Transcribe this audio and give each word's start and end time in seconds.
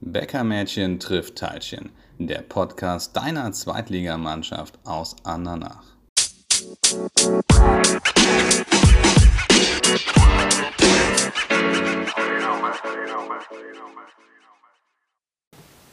Bäckermädchen 0.00 1.00
trifft 1.00 1.36
Teilchen, 1.36 1.90
der 2.18 2.42
Podcast 2.42 3.16
deiner 3.16 3.50
Zweitligamannschaft 3.52 4.78
aus 4.84 5.16
Andernach. 5.24 5.84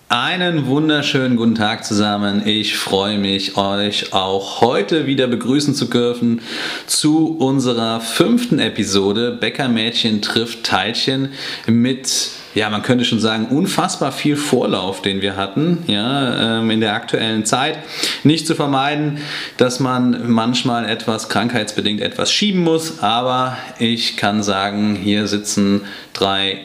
Einen 0.10 0.68
wunderschönen 0.68 1.38
guten 1.38 1.56
Tag 1.56 1.86
zusammen. 1.86 2.46
Ich 2.46 2.78
freue 2.78 3.18
mich, 3.18 3.56
euch 3.58 4.14
auch 4.14 4.60
heute 4.60 5.08
wieder 5.08 5.28
begrüßen 5.28 5.74
zu 5.74 5.86
dürfen 5.86 6.42
zu 6.88 7.38
unserer 7.38 8.02
fünften 8.02 8.60
Episode 8.60 9.32
Bäckermädchen 9.32 10.22
trifft 10.22 10.66
Teilchen 10.66 11.30
mit 11.68 12.32
ja, 12.56 12.70
man 12.70 12.82
könnte 12.82 13.06
schon 13.06 13.20
sagen, 13.20 13.48
unfassbar 13.48 14.12
viel 14.12 14.36
Vorlauf, 14.36 15.02
den 15.02 15.22
wir 15.22 15.36
hatten, 15.36 15.84
ja, 15.88 16.60
ähm, 16.60 16.70
in 16.72 16.82
der 16.82 16.94
aktuellen 16.94 17.46
Zeit. 17.46 17.78
Nicht 18.24 18.48
zu 18.48 18.56
vermeiden, 18.56 19.20
dass 19.58 19.80
man 19.80 20.32
manchmal 20.32 20.90
etwas 20.90 21.30
krankheitsbedingt 21.30 22.02
etwas 22.02 22.32
schieben 22.32 22.62
muss, 22.62 23.00
aber 23.02 23.58
ich 23.80 24.18
kann 24.18 24.44
sagen, 24.44 24.96
hier 24.96 25.28
sitzen 25.28 25.82
drei 26.14 26.60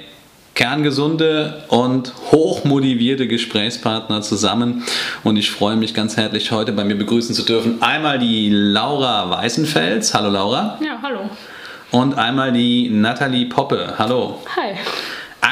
kerngesunde 0.58 1.62
und 1.68 2.12
hochmotivierte 2.32 3.28
Gesprächspartner 3.28 4.22
zusammen. 4.22 4.82
Und 5.22 5.36
ich 5.36 5.52
freue 5.52 5.77
mich 5.77 5.94
ganz 5.94 6.16
herzlich, 6.16 6.50
heute 6.50 6.72
bei 6.72 6.82
mir 6.82 6.96
begrüßen 6.96 7.32
zu 7.32 7.44
dürfen. 7.44 7.80
Einmal 7.80 8.18
die 8.18 8.50
Laura 8.50 9.30
Weißenfels. 9.30 10.14
Hallo 10.14 10.30
Laura. 10.30 10.77
Ja, 10.84 10.98
hallo. 11.00 11.30
Und 11.92 12.18
einmal 12.18 12.52
die 12.52 12.91
Nathalie 12.91 13.46
Poppe. 13.46 13.94
Hallo. 13.98 14.42
Hi. 14.56 14.74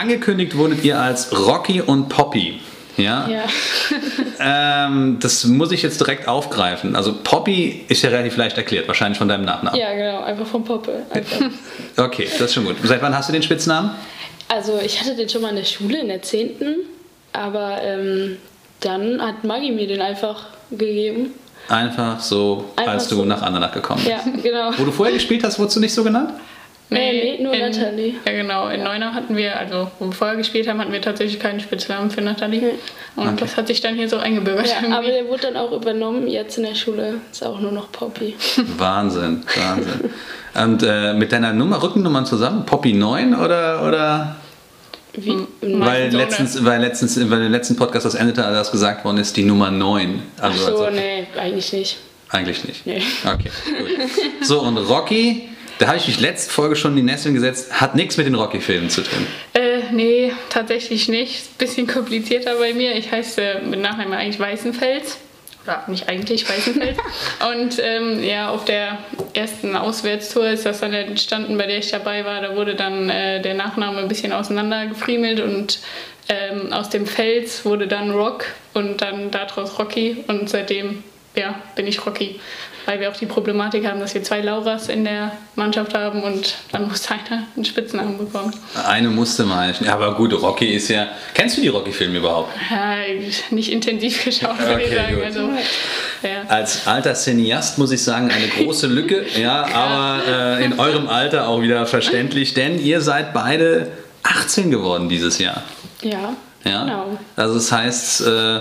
Angekündigt 0.00 0.56
wurdet 0.56 0.84
ihr 0.84 0.98
als 1.00 1.32
Rocky 1.46 1.80
und 1.80 2.08
Poppy. 2.08 2.60
Ja. 2.96 3.28
Ja. 3.28 3.44
Ähm, 4.38 5.16
das 5.18 5.44
muss 5.46 5.72
ich 5.72 5.82
jetzt 5.82 5.98
direkt 5.98 6.28
aufgreifen. 6.28 6.94
Also 6.94 7.14
Poppy 7.24 7.86
ist 7.88 8.02
ja 8.02 8.10
relativ 8.10 8.36
leicht 8.36 8.58
erklärt, 8.58 8.86
wahrscheinlich 8.86 9.16
von 9.16 9.28
deinem 9.28 9.46
Nachnamen. 9.46 9.80
ja, 9.80 9.94
genau, 9.94 10.22
einfach 10.22 10.46
vom 10.46 10.62
Poppe. 10.62 11.02
Einfach. 11.10 11.50
Okay, 11.96 12.28
das 12.30 12.42
ist 12.42 12.54
schon 12.54 12.66
gut. 12.66 12.76
Seit 12.82 13.00
wann 13.00 13.16
hast 13.16 13.30
du 13.30 13.32
den 13.32 13.42
Spitznamen? 13.42 13.92
Also 14.48 14.78
ich 14.84 15.00
hatte 15.00 15.16
den 15.16 15.26
schon 15.30 15.40
mal 15.40 15.48
in 15.48 15.56
der 15.56 15.64
Schule, 15.64 16.00
in 16.00 16.08
der 16.08 16.20
10. 16.20 16.50
Aber 17.32 17.78
ähm, 17.82 18.36
dann 18.80 19.22
hat 19.22 19.42
Maggie 19.44 19.72
mir 19.72 19.86
den 19.86 20.02
einfach 20.02 20.44
gegeben. 20.70 21.30
Einfach 21.68 22.20
so, 22.20 22.66
Einfach 22.76 22.92
als 22.92 23.08
du 23.08 23.16
so. 23.16 23.24
nach 23.24 23.40
Andernach 23.40 23.72
gekommen 23.72 24.02
bist. 24.04 24.10
Ja, 24.10 24.20
genau. 24.42 24.72
Wo 24.76 24.84
du 24.84 24.92
vorher 24.92 25.14
gespielt 25.14 25.42
hast, 25.42 25.58
wurdest 25.58 25.76
du 25.76 25.80
nicht 25.80 25.94
so 25.94 26.04
genannt? 26.04 26.34
Nee, 26.88 27.36
nee, 27.38 27.42
nur 27.42 27.52
in, 27.52 27.60
Natalie. 27.62 28.14
Ja, 28.24 28.32
genau. 28.32 28.68
In 28.68 28.84
Neuner 28.84 29.12
hatten 29.12 29.36
wir, 29.36 29.58
also 29.58 29.90
wo 29.98 30.06
wir 30.06 30.12
vorher 30.12 30.36
gespielt 30.36 30.68
haben, 30.68 30.78
hatten 30.80 30.92
wir 30.92 31.00
tatsächlich 31.02 31.40
keinen 31.40 31.58
Spitznamen 31.58 32.10
für 32.12 32.20
Nathalie. 32.20 32.74
Und 33.16 33.26
Okay. 33.28 33.36
das 33.40 33.56
hat 33.56 33.66
sich 33.66 33.80
dann 33.80 33.96
hier 33.96 34.08
so 34.08 34.18
eingebürgert. 34.18 34.68
Ja, 34.68 34.74
irgendwie. 34.82 34.92
aber 34.96 35.06
der 35.08 35.26
wurde 35.28 35.42
dann 35.52 35.56
auch 35.56 35.72
übernommen. 35.72 36.28
Jetzt 36.28 36.58
in 36.58 36.64
der 36.64 36.76
Schule 36.76 37.14
ist 37.32 37.44
auch 37.44 37.58
nur 37.58 37.72
noch 37.72 37.90
Poppy. 37.90 38.36
Wahnsinn, 38.78 39.42
Wahnsinn. 39.56 40.10
Und 40.54 40.82
äh, 40.84 41.12
mit 41.14 41.32
deiner 41.32 41.52
Nummer, 41.52 41.82
Rückennummern 41.82 42.24
zusammen, 42.24 42.64
Poppy 42.64 42.92
9 42.92 43.34
oder, 43.34 43.82
oder? 43.86 44.36
Wie, 45.14 45.30
Hm. 45.30 45.46
Weil 45.80 46.10
letztens, 46.14 46.62
weil 46.64 46.80
letztens, 46.80 47.18
weil 47.30 47.46
im 47.46 47.50
letzten 47.52 47.74
Podcast, 47.74 48.04
das 48.06 48.14
endete, 48.14 48.42
das 48.42 48.70
gesagt 48.70 49.04
worden 49.04 49.16
ist, 49.16 49.36
die 49.36 49.42
Nummer 49.44 49.70
9. 49.70 50.22
Ach 50.38 50.44
Also, 50.44 50.76
so, 50.76 50.84
also 50.84 50.90
nee, 50.96 51.26
eigentlich 51.40 51.72
nicht. 51.72 51.96
eigentlich 52.30 52.64
nicht. 52.64 52.86
Nee. 52.86 53.02
Okay, 53.24 53.50
gut. 53.78 54.46
So, 54.46 54.60
und 54.60 54.76
Rocky, 54.76 55.48
da 55.78 55.88
habe 55.88 55.98
ich 55.98 56.06
mich 56.06 56.20
letzte 56.20 56.52
Folge 56.52 56.76
schon 56.76 56.92
in 56.92 56.96
die 56.98 57.02
Nesseln 57.02 57.34
gesetzt, 57.34 57.80
hat 57.80 57.94
nichts 57.94 58.16
mit 58.16 58.26
den 58.26 58.34
Rocky-Filmen 58.34 58.90
zu 58.90 59.02
tun. 59.02 59.26
Äh, 59.54 59.80
nee, 59.92 60.32
tatsächlich 60.48 61.08
nicht. 61.08 61.58
Bisschen 61.58 61.86
komplizierter 61.86 62.56
bei 62.56 62.72
mir. 62.72 62.94
Ich 62.96 63.10
heiße 63.12 63.60
mit 63.68 63.80
Nachnamen 63.80 64.14
eigentlich 64.14 64.40
Weißenfels. 64.40 65.18
Oder 65.64 65.84
nicht 65.88 66.08
eigentlich 66.08 66.48
Weißenfels. 66.48 66.96
Und 67.52 67.78
ähm, 67.82 68.22
ja, 68.22 68.50
auf 68.50 68.64
der 68.64 68.98
ersten 69.34 69.76
Auswärtstour 69.76 70.48
ist 70.48 70.64
das 70.64 70.80
dann 70.80 70.94
entstanden, 70.94 71.58
bei 71.58 71.66
der 71.66 71.78
ich 71.78 71.90
dabei 71.90 72.24
war. 72.24 72.40
Da 72.40 72.56
wurde 72.56 72.74
dann 72.74 73.10
äh, 73.10 73.42
der 73.42 73.54
Nachname 73.54 73.98
ein 73.98 74.08
bisschen 74.08 74.32
auseinandergefriemelt 74.32 75.40
und 75.40 75.80
ähm, 76.28 76.72
aus 76.72 76.88
dem 76.88 77.06
Fels 77.06 77.64
wurde 77.64 77.86
dann 77.86 78.10
Rock 78.10 78.46
und 78.74 79.02
dann 79.02 79.30
daraus 79.30 79.78
Rocky. 79.78 80.24
Und 80.26 80.48
seitdem 80.48 81.04
ja, 81.36 81.60
bin 81.74 81.86
ich 81.86 82.04
Rocky. 82.04 82.40
Weil 82.86 83.00
wir 83.00 83.10
auch 83.10 83.16
die 83.16 83.26
Problematik 83.26 83.86
haben, 83.86 83.98
dass 84.00 84.14
wir 84.14 84.22
zwei 84.22 84.40
Lauras 84.40 84.88
in 84.88 85.04
der 85.04 85.32
Mannschaft 85.56 85.92
haben 85.92 86.22
und 86.22 86.54
dann 86.72 86.88
muss 86.88 87.10
einer 87.10 87.42
einen 87.56 87.64
Spitznamen 87.64 88.16
bekommen. 88.16 88.54
Eine 88.86 89.08
musste 89.10 89.44
mal. 89.44 89.74
Ja, 89.84 89.94
aber 89.94 90.14
gut, 90.14 90.32
Rocky 90.40 90.66
ist 90.74 90.88
ja. 90.88 91.08
Kennst 91.34 91.56
du 91.56 91.62
die 91.62 91.68
Rocky-Filme 91.68 92.18
überhaupt? 92.18 92.54
Ja, 92.70 92.94
nicht 93.50 93.72
intensiv 93.72 94.24
geschaut, 94.24 94.58
würde 94.60 94.82
ich 94.82 94.86
Okay, 94.88 94.96
sagen. 94.96 95.14
gut. 95.16 95.24
Also, 95.24 95.40
ja. 96.22 96.42
Als 96.48 96.86
alter 96.86 97.14
Cineast 97.14 97.76
muss 97.78 97.90
ich 97.90 98.02
sagen, 98.02 98.30
eine 98.30 98.46
große 98.48 98.86
Lücke, 98.86 99.26
ja, 99.36 99.66
aber 99.74 100.22
äh, 100.60 100.64
in 100.64 100.78
eurem 100.78 101.08
Alter 101.08 101.48
auch 101.48 101.60
wieder 101.62 101.86
verständlich, 101.86 102.54
denn 102.54 102.78
ihr 102.78 103.00
seid 103.00 103.34
beide 103.34 103.88
18 104.22 104.70
geworden 104.70 105.08
dieses 105.08 105.38
Jahr. 105.38 105.62
Ja, 106.02 106.34
Ja? 106.64 106.84
genau. 106.84 107.18
Also 107.36 107.54
das 107.54 107.72
heißt, 107.72 108.20
äh, 108.26 108.60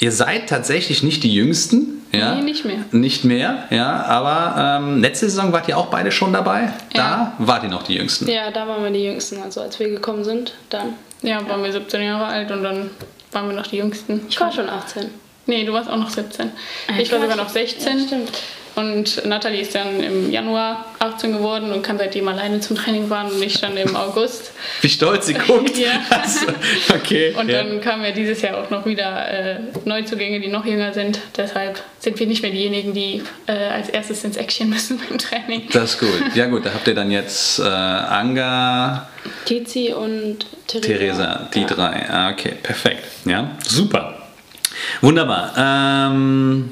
ihr 0.00 0.12
seid 0.12 0.48
tatsächlich 0.48 1.02
nicht 1.02 1.22
die 1.24 1.34
Jüngsten. 1.34 1.95
Ja? 2.18 2.34
Nee, 2.34 2.42
nicht 2.42 2.64
mehr. 2.64 2.78
Nicht 2.92 3.24
mehr, 3.24 3.64
ja, 3.70 4.04
aber 4.04 4.78
ähm, 4.80 5.00
letzte 5.00 5.28
Saison 5.28 5.52
wart 5.52 5.68
ihr 5.68 5.76
auch 5.78 5.86
beide 5.86 6.10
schon 6.12 6.32
dabei. 6.32 6.70
Da 6.94 7.32
wart 7.38 7.62
ihr 7.64 7.68
noch 7.70 7.82
die 7.84 7.94
Jüngsten. 7.94 8.28
Ja, 8.28 8.50
da 8.50 8.66
waren 8.66 8.82
wir 8.82 8.90
die 8.90 9.04
Jüngsten. 9.04 9.42
Also 9.42 9.60
als 9.62 9.78
wir 9.78 9.88
gekommen 9.88 10.24
sind, 10.24 10.54
dann. 10.70 10.94
ja, 11.22 11.46
waren 11.48 11.62
wir 11.62 11.72
17 11.72 12.02
Jahre 12.02 12.26
alt 12.26 12.50
und 12.50 12.62
dann 12.62 12.90
waren 13.32 13.48
wir 13.48 13.56
noch 13.56 13.66
die 13.66 13.76
Jüngsten. 13.76 14.22
Ich 14.28 14.40
war 14.40 14.50
schon 14.52 14.68
18. 14.68 15.10
Nee, 15.46 15.64
du 15.64 15.72
warst 15.72 15.88
auch 15.88 15.96
noch 15.96 16.10
17. 16.10 16.50
Ah, 16.88 16.92
Ich 16.98 17.10
war 17.12 17.20
sogar 17.20 17.36
noch 17.36 17.48
16. 17.48 17.98
Ja, 17.98 18.04
stimmt. 18.06 18.32
Und 18.76 19.24
Nathalie 19.24 19.62
ist 19.62 19.74
dann 19.74 20.00
im 20.00 20.30
Januar 20.30 20.84
18 20.98 21.32
geworden 21.32 21.72
und 21.72 21.82
kann 21.82 21.96
seitdem 21.96 22.28
alleine 22.28 22.60
zum 22.60 22.76
Training 22.76 23.08
fahren 23.08 23.30
und 23.32 23.42
ich 23.42 23.58
dann 23.58 23.74
im 23.78 23.96
August. 23.96 24.52
Wie 24.82 24.88
stolz 24.90 25.26
sie 25.26 25.34
guckt. 25.34 25.76
Ja. 25.86 26.00
Also, 26.10 26.46
okay. 26.94 27.34
Und 27.38 27.48
ja. 27.48 27.62
dann 27.62 27.80
kamen 27.80 28.04
ja 28.04 28.10
dieses 28.10 28.40
Jahr 28.42 28.58
auch 28.58 28.70
noch 28.70 28.86
wieder 28.86 29.28
äh, 29.28 29.58
Neuzugänge, 29.84 30.40
die 30.40 30.48
noch 30.48 30.64
jünger 30.64 30.92
sind. 30.92 31.20
Deshalb 31.36 31.80
sind 31.98 32.18
wir 32.18 32.26
nicht 32.26 32.42
mehr 32.42 32.50
diejenigen, 32.50 32.92
die 32.92 33.22
äh, 33.46 33.52
als 33.52 33.88
erstes 33.88 34.24
ins 34.24 34.36
Action 34.36 34.68
müssen 34.68 34.98
beim 34.98 35.18
Training. 35.18 35.68
Das 35.72 35.94
ist 35.94 36.00
gut. 36.00 36.34
Ja 36.34 36.46
gut, 36.46 36.64
da 36.66 36.72
habt 36.74 36.86
ihr 36.86 36.94
dann 36.94 37.10
jetzt 37.10 37.58
äh, 37.58 37.62
Anga, 37.62 39.08
Tizi 39.44 39.92
und 39.92 40.46
Theresa. 40.66 40.86
Theresa, 40.86 41.48
die 41.54 41.60
ja. 41.60 41.66
drei. 41.66 42.06
Ah, 42.08 42.30
Okay, 42.30 42.52
perfekt. 42.62 43.04
Ja, 43.24 43.52
super. 43.64 44.18
Wunderbar. 45.00 45.52
Ähm, 45.56 46.70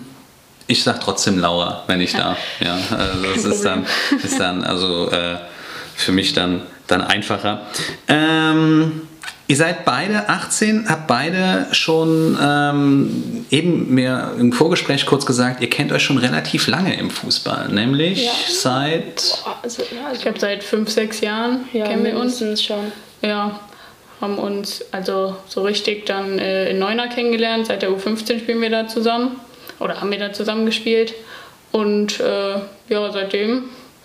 ich 0.67 0.83
sag 0.83 1.01
trotzdem 1.01 1.39
Laura, 1.39 1.85
wenn 1.87 2.01
ich 2.01 2.13
darf. 2.13 2.39
Ja, 2.61 2.79
also 2.97 3.23
das 3.35 3.45
ist 3.45 3.65
dann, 3.65 3.87
ist 4.23 4.39
dann 4.41 4.65
also 4.65 5.11
äh, 5.11 5.37
für 5.97 6.13
mich 6.13 6.33
dann, 6.33 6.63
dann 6.87 7.03
einfacher. 7.03 7.63
Ähm, 8.09 9.03
ihr 9.47 9.57
seid 9.57 9.85
beide 9.85 10.29
18, 10.29 10.89
habt 10.89 11.07
beide 11.07 11.67
schon 11.73 12.39
ähm, 12.41 13.47
eben 13.51 13.93
mir 13.95 14.33
im 14.39 14.53
Vorgespräch 14.53 15.05
kurz 15.07 15.27
gesagt, 15.27 15.61
ihr 15.61 15.69
kennt 15.71 15.93
euch 15.93 16.03
schon 16.03 16.19
relativ 16.19 16.67
lange 16.67 16.99
im 16.99 17.11
Fußball, 17.11 17.69
nämlich 17.69 18.25
Ja. 18.25 18.33
seit 18.49 19.17
Boah, 19.45 19.59
Also, 19.63 19.83
ja, 19.83 20.05
also, 20.07 20.17
Ich 20.17 20.23
glaube, 20.23 20.41
seit 20.41 20.65
fünf, 20.65 20.91
sechs 20.91 21.21
Jahren 21.21 21.69
ja, 21.73 21.87
kennen 21.87 22.05
wir 22.05 22.17
uns. 22.17 22.41
schon. 22.63 22.91
Ja, 23.23 23.61
haben 24.21 24.39
uns 24.39 24.83
also 24.93 25.37
so 25.49 25.63
richtig 25.63 26.07
dann 26.07 26.39
äh, 26.39 26.71
in 26.71 26.79
Neuner 26.79 27.09
kennengelernt. 27.09 27.67
Seit 27.67 27.83
der 27.83 27.91
U15 27.91 28.39
spielen 28.39 28.61
wir 28.63 28.71
da 28.71 28.87
zusammen 28.89 29.33
oder 29.81 30.01
haben 30.01 30.11
wir 30.11 30.19
da 30.19 30.33
zusammen 30.33 30.67
gespielt. 30.67 31.15
Und 31.73 32.21
äh, 32.21 32.55
ja, 32.89 33.11
seitdem 33.12 33.65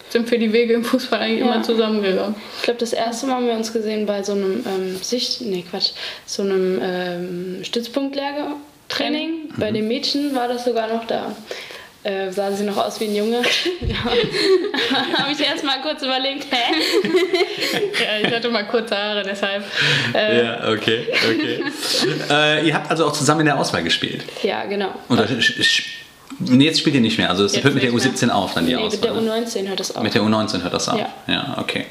sind 0.10 0.30
wir 0.32 0.40
die 0.40 0.52
Wege 0.54 0.74
im 0.74 0.84
Fußball 0.84 1.20
eigentlich 1.20 1.42
Ja. 1.46 1.54
immer 1.54 1.64
zusammengegangen. 1.64 2.36
Ich 2.58 2.64
glaube, 2.64 2.80
das 2.80 2.94
erste 2.94 3.28
Mal 3.28 3.36
haben 3.36 3.46
wir 3.48 3.54
uns 3.54 3.72
gesehen 3.72 4.06
bei 4.08 4.24
so 4.24 4.32
einem 4.32 4.64
ähm, 4.68 4.96
Sicht, 5.02 5.42
nee 5.42 5.64
Quatsch, 5.70 5.92
so 6.26 6.42
einem 6.42 6.80
ähm, 6.82 7.64
Stützpunktlager-Training. 7.64 9.54
Bei 9.58 9.72
den 9.72 9.88
Mädchen 9.88 10.34
war 10.36 10.48
das 10.48 10.66
sogar 10.66 10.88
noch 10.88 11.06
da. 11.06 11.36
Äh, 12.02 12.32
sahen 12.32 12.56
sie 12.56 12.64
noch 12.64 12.78
aus 12.78 12.98
wie 13.02 13.06
ein 13.06 13.16
Junge. 13.16 13.42
ja. 13.82 15.18
habe 15.18 15.32
ich 15.34 15.46
erst 15.46 15.66
mal 15.66 15.82
kurz 15.82 16.02
überlegt, 16.02 16.48
hä? 16.50 17.10
Ja, 18.00 18.28
ich 18.28 18.34
hatte 18.34 18.50
mal 18.50 18.66
kurze 18.66 18.98
Haare, 18.98 19.24
deshalb. 19.24 19.64
Äh, 20.14 20.44
Ja, 20.44 20.70
okay, 20.70 21.08
okay. 21.12 21.64
äh, 22.30 22.66
ihr 22.66 22.74
habt 22.74 22.90
also 22.90 23.06
auch 23.06 23.12
zusammen 23.12 23.42
in 23.42 23.48
der 23.48 23.60
Auswahl 23.60 23.84
gespielt. 23.84 24.24
Ja, 24.42 24.64
genau. 24.66 24.92
Oder 25.10 25.28
nee, 26.40 26.66
jetzt 26.66 26.80
spielt 26.80 26.96
ihr 26.96 27.02
nicht 27.02 27.18
mehr. 27.18 27.30
Also 27.30 27.44
es 27.44 27.54
Jetzt 27.54 27.66
hört 27.66 27.74
mit 27.74 27.84
der 27.84 27.92
nicht 27.92 28.06
U17 28.06 28.30
auf, 28.30 28.54
dann 28.54 28.66
die 28.66 28.76
Nee, 28.76 28.84
mit 28.84 29.04
der 29.04 29.12
Auswahl. 29.12 29.42
U19 29.44 29.68
hört 29.68 29.80
das 29.82 29.96
auf. 29.96 30.02
Mit 30.04 30.14
der 30.14 30.22
U19 30.22 30.64
hört 30.64 30.74
das 30.74 30.88
auf. 30.88 31.00
Ja. 31.00 31.10
ja 31.28 31.58
okay. 31.58 31.86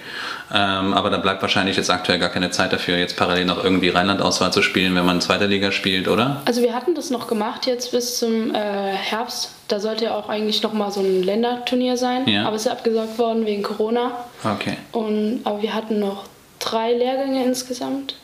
Ähm, 0.50 0.94
aber 0.94 1.10
da 1.10 1.18
bleibt 1.18 1.42
wahrscheinlich 1.42 1.76
jetzt 1.76 1.90
aktuell 1.90 2.18
gar 2.18 2.30
keine 2.30 2.50
Zeit 2.50 2.72
dafür, 2.72 2.96
jetzt 2.96 3.16
parallel 3.16 3.44
noch 3.44 3.62
irgendwie 3.62 3.90
Rheinland-Auswahl 3.90 4.52
zu 4.52 4.62
spielen, 4.62 4.94
wenn 4.94 5.04
man 5.04 5.16
in 5.16 5.20
zweiter 5.20 5.46
Liga 5.46 5.70
spielt, 5.70 6.08
oder? 6.08 6.40
Also 6.46 6.62
wir 6.62 6.74
hatten 6.74 6.94
das 6.94 7.10
noch 7.10 7.26
gemacht 7.26 7.66
jetzt 7.66 7.92
bis 7.92 8.18
zum 8.18 8.54
äh, 8.54 8.58
Herbst. 8.58 9.50
Da 9.68 9.80
sollte 9.80 10.06
ja 10.06 10.14
auch 10.16 10.28
eigentlich 10.30 10.62
noch 10.62 10.72
mal 10.72 10.90
so 10.90 11.00
ein 11.00 11.22
Länderturnier 11.22 11.96
sein. 11.96 12.26
Ja. 12.28 12.46
Aber 12.46 12.56
es 12.56 12.64
ist 12.66 12.72
abgesagt 12.72 13.18
worden 13.18 13.44
wegen 13.46 13.62
Corona. 13.62 14.12
Okay. 14.42 14.76
Und, 14.92 15.40
aber 15.44 15.60
wir 15.62 15.74
hatten 15.74 15.98
noch 16.00 16.24
drei 16.58 16.92
Lehrgänge 16.92 17.44
insgesamt. 17.44 18.14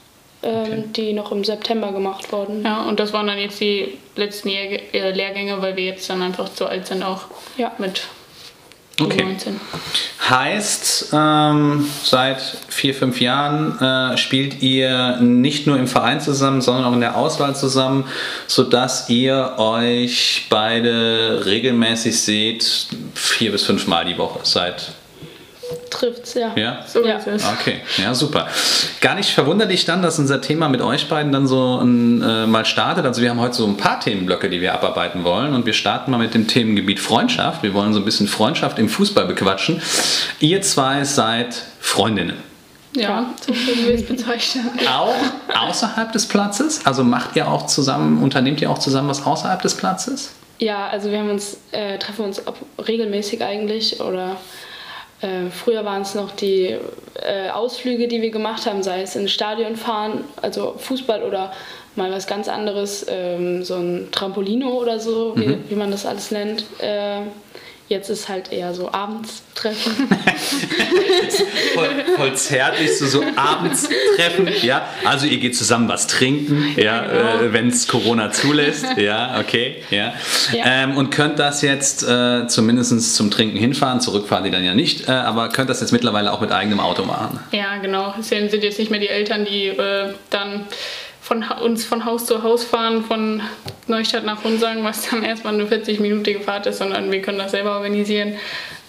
ähm, 0.43 0.55
Okay. 0.63 0.85
die 0.97 1.13
noch 1.15 1.33
im 1.33 1.43
September 1.45 1.91
gemacht 1.93 2.31
wurden. 2.33 2.63
Ja, 2.65 2.83
und 2.83 3.01
das 3.01 3.13
waren 3.15 3.27
dann 3.27 3.39
jetzt 3.39 3.61
die 3.61 3.97
letzten 4.17 4.49
äh, 4.51 5.11
Lehrgänge, 5.11 5.61
weil 5.63 5.75
wir 5.77 5.85
jetzt 5.85 6.09
dann 6.11 6.21
einfach 6.21 6.53
zu 6.53 6.67
alt 6.67 6.87
sind 6.87 7.03
auch 7.03 7.23
Ja. 7.57 7.73
mit 7.79 8.03
Okay. 9.01 9.25
19. 9.25 9.61
Heißt, 10.31 11.09
ähm, 11.13 11.87
seit 12.05 12.41
vier, 12.69 12.95
fünf 12.95 13.21
Jahren 13.21 13.79
äh, 13.81 14.17
spielt 14.17 14.63
ihr 14.63 15.17
nicht 15.21 15.67
nur 15.67 15.79
im 15.79 15.89
Verein 15.89 16.21
zusammen, 16.21 16.61
sondern 16.63 16.85
auch 16.85 16.93
in 16.93 17.01
der 17.01 17.17
Auswahl 17.17 17.57
zusammen, 17.57 18.05
sodass 18.47 19.11
ihr 19.11 19.55
euch 19.59 20.47
beide 20.49 21.43
regelmäßig 21.45 22.21
seht, 22.21 22.87
vier 23.15 23.53
bis 23.53 23.65
fünf 23.65 23.87
Mal 23.89 24.05
die 24.05 24.17
Woche. 24.17 24.41
Seit, 24.45 24.93
Trifft's, 25.91 26.35
ja. 26.35 26.53
ja? 26.57 26.85
So 26.87 27.05
Ja. 27.05 27.17
ist 27.17 27.27
es. 27.27 27.45
Okay, 27.45 27.81
ja, 27.97 28.15
super. 28.15 28.49
Gar 29.01 29.15
nicht 29.15 29.31
verwunderlich 29.31 29.85
dann, 29.85 30.03
dass 30.03 30.19
unser 30.19 30.41
Thema 30.41 30.69
mit 30.69 30.81
euch 30.83 31.09
beiden 31.09 31.33
dann 31.33 31.47
so 31.47 31.79
ein, 31.79 32.23
äh, 32.23 32.47
mal 32.47 32.65
startet. 32.65 33.07
Also 33.07 33.23
wir 33.23 33.31
haben 33.31 33.41
heute 33.41 33.55
so 33.55 33.67
ein 33.67 33.77
paar 33.77 34.01
Themenblöcke, 34.01 34.51
die 34.51 34.61
wir 34.61 34.75
abarbeiten 34.75 35.25
wollen 35.25 35.55
und 35.55 35.67
wir 35.67 35.73
starten 35.73 36.11
mal 36.11 36.19
mit 36.19 36.35
dem 36.35 36.47
Themengebiet 36.49 37.01
Freundschaft. 37.01 37.63
Wir 37.63 37.75
wollen 37.75 37.93
so 37.93 38.01
ein 38.01 38.05
bisschen 38.05 38.27
Freundschaft 38.27 38.79
im 38.79 38.89
Fußball 38.89 39.27
bequatschen. 39.27 39.81
Ihr 40.41 40.63
zwei 40.63 41.05
seid 41.05 41.63
Freundinnen. 41.81 42.37
Ja, 42.97 43.35
so 43.45 43.53
würden 43.53 43.87
wir 43.87 43.95
es 43.95 44.07
bezeichnen. 44.07 44.71
Auch 44.89 45.15
außerhalb 45.53 46.13
des 46.13 46.27
Platzes? 46.27 46.87
Also 46.87 47.03
macht 47.03 47.35
ihr 47.35 47.49
auch 47.49 47.67
zusammen, 47.67 48.23
unternehmt 48.23 48.61
ihr 48.61 48.71
auch 48.71 48.79
zusammen 48.79 49.09
was 49.09 49.27
außerhalb 49.27 49.61
des 49.63 49.75
Platzes? 49.77 50.31
Ja, 50.61 50.87
also 50.87 51.11
wir 51.11 51.19
haben 51.19 51.31
uns, 51.31 51.57
äh, 51.73 51.99
treffen 51.99 52.25
uns 52.25 52.41
regelmäßig 52.87 53.43
eigentlich 53.43 54.01
oder 54.01 54.37
äh, 55.25 55.51
früher 55.51 55.85
waren 55.85 56.03
es 56.03 56.15
noch 56.15 56.33
die 56.33 56.77
äh, 57.15 57.49
Ausflüge, 57.51 58.09
die 58.09 58.21
wir 58.21 58.31
gemacht 58.31 58.67
haben, 58.67 58.83
sei 58.83 59.03
es 59.03 59.17
ins 59.17 59.33
Stadion 59.33 59.77
fahren, 59.77 60.25
also 60.43 60.75
Fußball 60.77 61.23
oder 61.23 61.53
mal 61.97 62.11
was 62.11 62.27
ganz 62.27 62.49
anderes, 62.49 63.07
ähm, 63.09 63.63
so 63.63 63.77
ein 63.77 64.09
Trampolino 64.13 64.69
oder 64.69 65.01
so, 65.01 65.33
wie, 65.37 65.59
wie 65.69 65.75
man 65.77 65.91
das 65.91 66.05
alles 66.05 66.31
nennt. 66.31 66.65
Äh, 66.81 67.23
jetzt 67.95 68.11
ist 68.11 68.29
halt 68.29 68.53
eher 68.53 68.75
so 68.75 68.93
abends 68.93 69.43
treffen. 69.55 69.93
Voll, 71.75 71.89
voll 72.17 72.35
zärtlich, 72.35 72.97
so, 72.99 73.07
so 73.07 73.25
abends 73.37 73.89
treffen, 74.17 74.49
ja. 74.63 74.87
Also 75.05 75.27
ihr 75.27 75.39
geht 75.39 75.57
zusammen 75.57 75.89
was 75.89 76.07
trinken, 76.07 76.75
ja, 76.77 77.05
äh, 77.05 77.53
wenn 77.53 77.69
es 77.69 77.89
Corona 77.89 78.31
zulässt, 78.31 78.87
ja, 78.97 79.41
okay, 79.41 79.83
ja. 79.91 80.13
Ja. 80.53 80.65
Ähm, 80.65 80.97
und 80.97 81.11
könnt 81.11 81.39
das 81.39 81.63
jetzt 81.63 82.03
äh, 82.03 82.47
zumindest 82.47 83.17
zum 83.17 83.31
Trinken 83.31 83.57
hinfahren, 83.57 84.01
zurückfahren 84.01 84.45
die 84.45 84.51
dann 84.51 84.65
ja 84.65 84.75
nicht, 84.75 85.09
äh, 85.09 85.13
aber 85.13 85.49
könnt 85.49 85.71
das 85.71 85.81
jetzt 85.81 85.93
mittlerweile 85.93 86.33
auch 86.33 86.41
mit 86.41 86.53
eigenem 86.53 86.81
Auto 86.81 87.05
machen. 87.05 87.41
Ja, 87.51 87.77
genau. 87.79 88.15
Es 88.19 88.29
sind 88.29 88.51
sind 88.51 88.63
jetzt 88.63 88.79
nicht 88.79 88.91
mehr 88.91 89.01
die 89.01 89.09
Eltern, 89.09 89.45
die 89.45 89.67
äh, 89.67 90.15
dann 90.31 90.67
von 91.25 91.43
uns 91.43 91.87
von 91.87 92.05
Haus 92.05 92.27
zu 92.27 92.43
Haus 92.43 92.65
fahren, 92.65 93.03
von 93.03 93.41
Neustadt 93.87 94.25
nach 94.25 94.45
Hunsang, 94.45 94.85
was 94.85 95.09
dann 95.09 95.25
erstmal 95.25 95.55
eine 95.55 95.65
40-minütige 95.65 96.41
Fahrt 96.41 96.67
ist, 96.67 96.79
sondern 96.79 97.11
wir 97.11 97.23
können 97.23 97.39
das 97.39 97.53
selber 97.53 97.77
organisieren. 97.77 98.35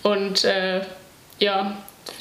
Und 0.03 0.43
äh, 0.43 0.81
ja, 1.39 1.77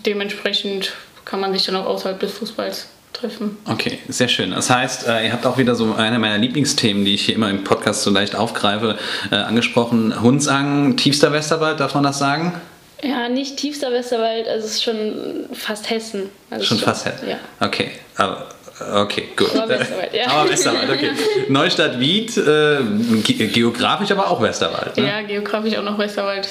dementsprechend 0.07 0.93
kann 1.25 1.41
man 1.41 1.53
sich 1.53 1.67
dann 1.67 1.75
auch 1.75 1.87
außerhalb 1.87 2.21
des 2.21 2.33
Fußballs 2.33 2.87
treffen. 3.13 3.59
Okay, 3.65 3.99
sehr 4.09 4.29
schön. 4.29 4.53
Das 4.53 4.71
heißt, 4.71 5.09
äh, 5.09 5.27
ihr 5.27 5.33
habt 5.33 5.47
auch 5.47 5.59
wieder 5.59 5.75
so 5.75 5.95
eine 5.95 6.21
meiner 6.21 6.39
Lieblingsthemen, 6.39 7.05
die 7.05 7.15
ich 7.15 7.27
hier 7.27 7.35
immer 7.35 7.51
im 7.51 7.65
Podcast 7.65 8.03
so 8.03 8.11
leicht 8.11 8.37
aufgreife, 8.37 8.97
äh, 9.33 9.35
angesprochen. 9.35 10.23
Hunsang, 10.23 10.97
tiefster 10.97 11.33
Westerwald, 11.33 11.81
darf 11.81 11.95
man 11.95 12.05
das 12.05 12.21
sagen? 12.21 12.55
ja, 13.03 13.29
nicht 13.29 13.57
tiefster 13.57 13.93
Westerwald, 13.93 14.49
also 14.49 14.67
es 14.67 14.75
ist 14.75 14.83
schon 14.85 15.47
fast 15.53 15.91
Hessen. 15.91 16.31
Also 16.51 16.65
Schon 16.65 16.79
fast 16.79 17.05
Hessen. 17.05 17.29
Ja. 17.29 17.39
Okay, 17.61 17.91
aber 18.17 18.49
okay, 18.95 19.29
gut. 19.37 19.55
Aber 19.55 19.69
Westerwald, 19.69 20.15
ja. 20.15 20.27
Aber 20.29 20.51
Westerwald, 20.51 20.91
okay. 20.91 21.11
Neustadt 21.49 22.01
Wied, 22.01 22.37
äh, 22.37 22.79
ge 23.23 23.47
geografisch 23.49 24.11
aber 24.11 24.31
auch 24.31 24.41
Westerwald. 24.43 24.97
Ne? 24.97 25.07
Ja, 25.09 25.23
geografisch 25.23 25.77
auch 25.77 25.83
noch 25.83 25.99
Westerwald, 25.99 26.49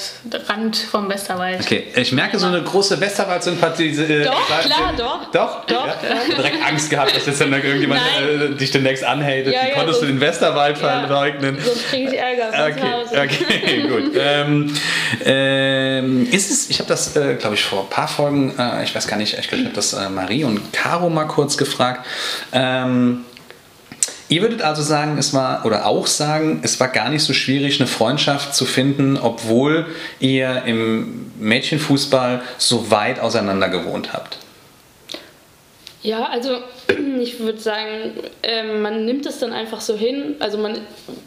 Rand 0.47 0.77
vom 0.77 1.09
Westerwald. 1.09 1.59
Okay, 1.61 1.85
ich 1.95 2.11
merke 2.11 2.39
so 2.39 2.47
eine 2.47 2.61
große 2.61 2.99
Westerwald-Sympathie. 2.99 3.89
Äh, 3.89 4.23
Doch, 4.25 4.47
klar, 4.47 4.93
doch. 4.97 5.31
Doch? 5.31 5.65
Doch, 5.65 5.87
Ja? 5.87 5.95
Ich 6.03 6.29
hab 6.31 6.35
direkt 6.37 6.65
Angst 6.67 6.89
gehabt, 6.89 7.15
dass 7.15 7.25
jetzt 7.25 7.41
dann 7.41 7.51
irgendjemand 7.53 8.01
äh, 8.21 8.49
dich 8.55 8.71
demnächst 8.71 9.03
anhält. 9.03 9.47
Ja, 9.47 9.51
Wie 9.63 9.69
ja, 9.69 9.73
konntest 9.75 10.01
du 10.01 10.05
sonst- 10.05 10.15
den 10.15 10.21
Westerwald 10.21 10.77
verleugnen? 10.77 11.57
Sonst 11.63 11.89
kriege 11.89 12.11
ich 12.11 12.17
Ärger 12.17 12.49
Okay, 12.49 12.91
Hause. 12.91 13.21
okay, 13.23 13.87
gut. 13.87 14.11
Ähm, 14.17 14.73
ähm, 15.25 16.27
ist 16.31 16.51
es, 16.51 16.69
ich 16.69 16.79
habe 16.79 16.87
das, 16.89 17.15
äh, 17.15 17.35
glaube 17.35 17.55
ich, 17.55 17.63
vor 17.63 17.81
ein 17.83 17.89
paar 17.89 18.07
Folgen, 18.07 18.53
äh, 18.57 18.83
ich 18.83 18.93
weiß 18.95 19.07
gar 19.07 19.17
nicht, 19.17 19.37
ich 19.37 19.47
glaube, 19.47 19.61
ich 19.61 19.65
habe 19.65 19.75
das 19.75 19.93
äh, 19.93 20.09
Marie 20.09 20.43
und 20.43 20.71
Caro 20.73 21.09
mal 21.09 21.25
kurz 21.25 21.57
gefragt. 21.57 22.05
Ähm, 22.51 23.25
ihr 24.29 24.41
würdet 24.41 24.61
also 24.61 24.81
sagen, 24.81 25.17
es 25.17 25.33
war, 25.33 25.65
oder 25.65 25.85
auch 25.85 26.07
sagen, 26.07 26.61
es 26.63 26.79
war 26.79 26.87
gar 26.87 27.09
nicht 27.09 27.23
so 27.23 27.33
schwierig, 27.33 27.79
eine 27.79 27.87
Freundschaft 27.87 28.55
zu 28.55 28.65
finden, 28.65 29.17
obwohl 29.17 29.85
ihr 30.19 30.63
im 30.65 31.31
Mädchenfußball 31.39 32.41
so 32.57 32.91
weit 32.91 33.19
auseinander 33.19 33.69
gewohnt 33.69 34.13
habt. 34.13 34.37
Ja, 36.03 36.25
also 36.25 36.57
ich 37.19 37.39
würde 37.39 37.59
sagen, 37.59 38.11
ähm, 38.43 38.81
man 38.81 39.05
nimmt 39.05 39.25
es 39.25 39.39
dann 39.39 39.53
einfach 39.53 39.81
so 39.81 39.95
hin. 39.95 40.35
Also 40.39 40.57
man 40.57 40.79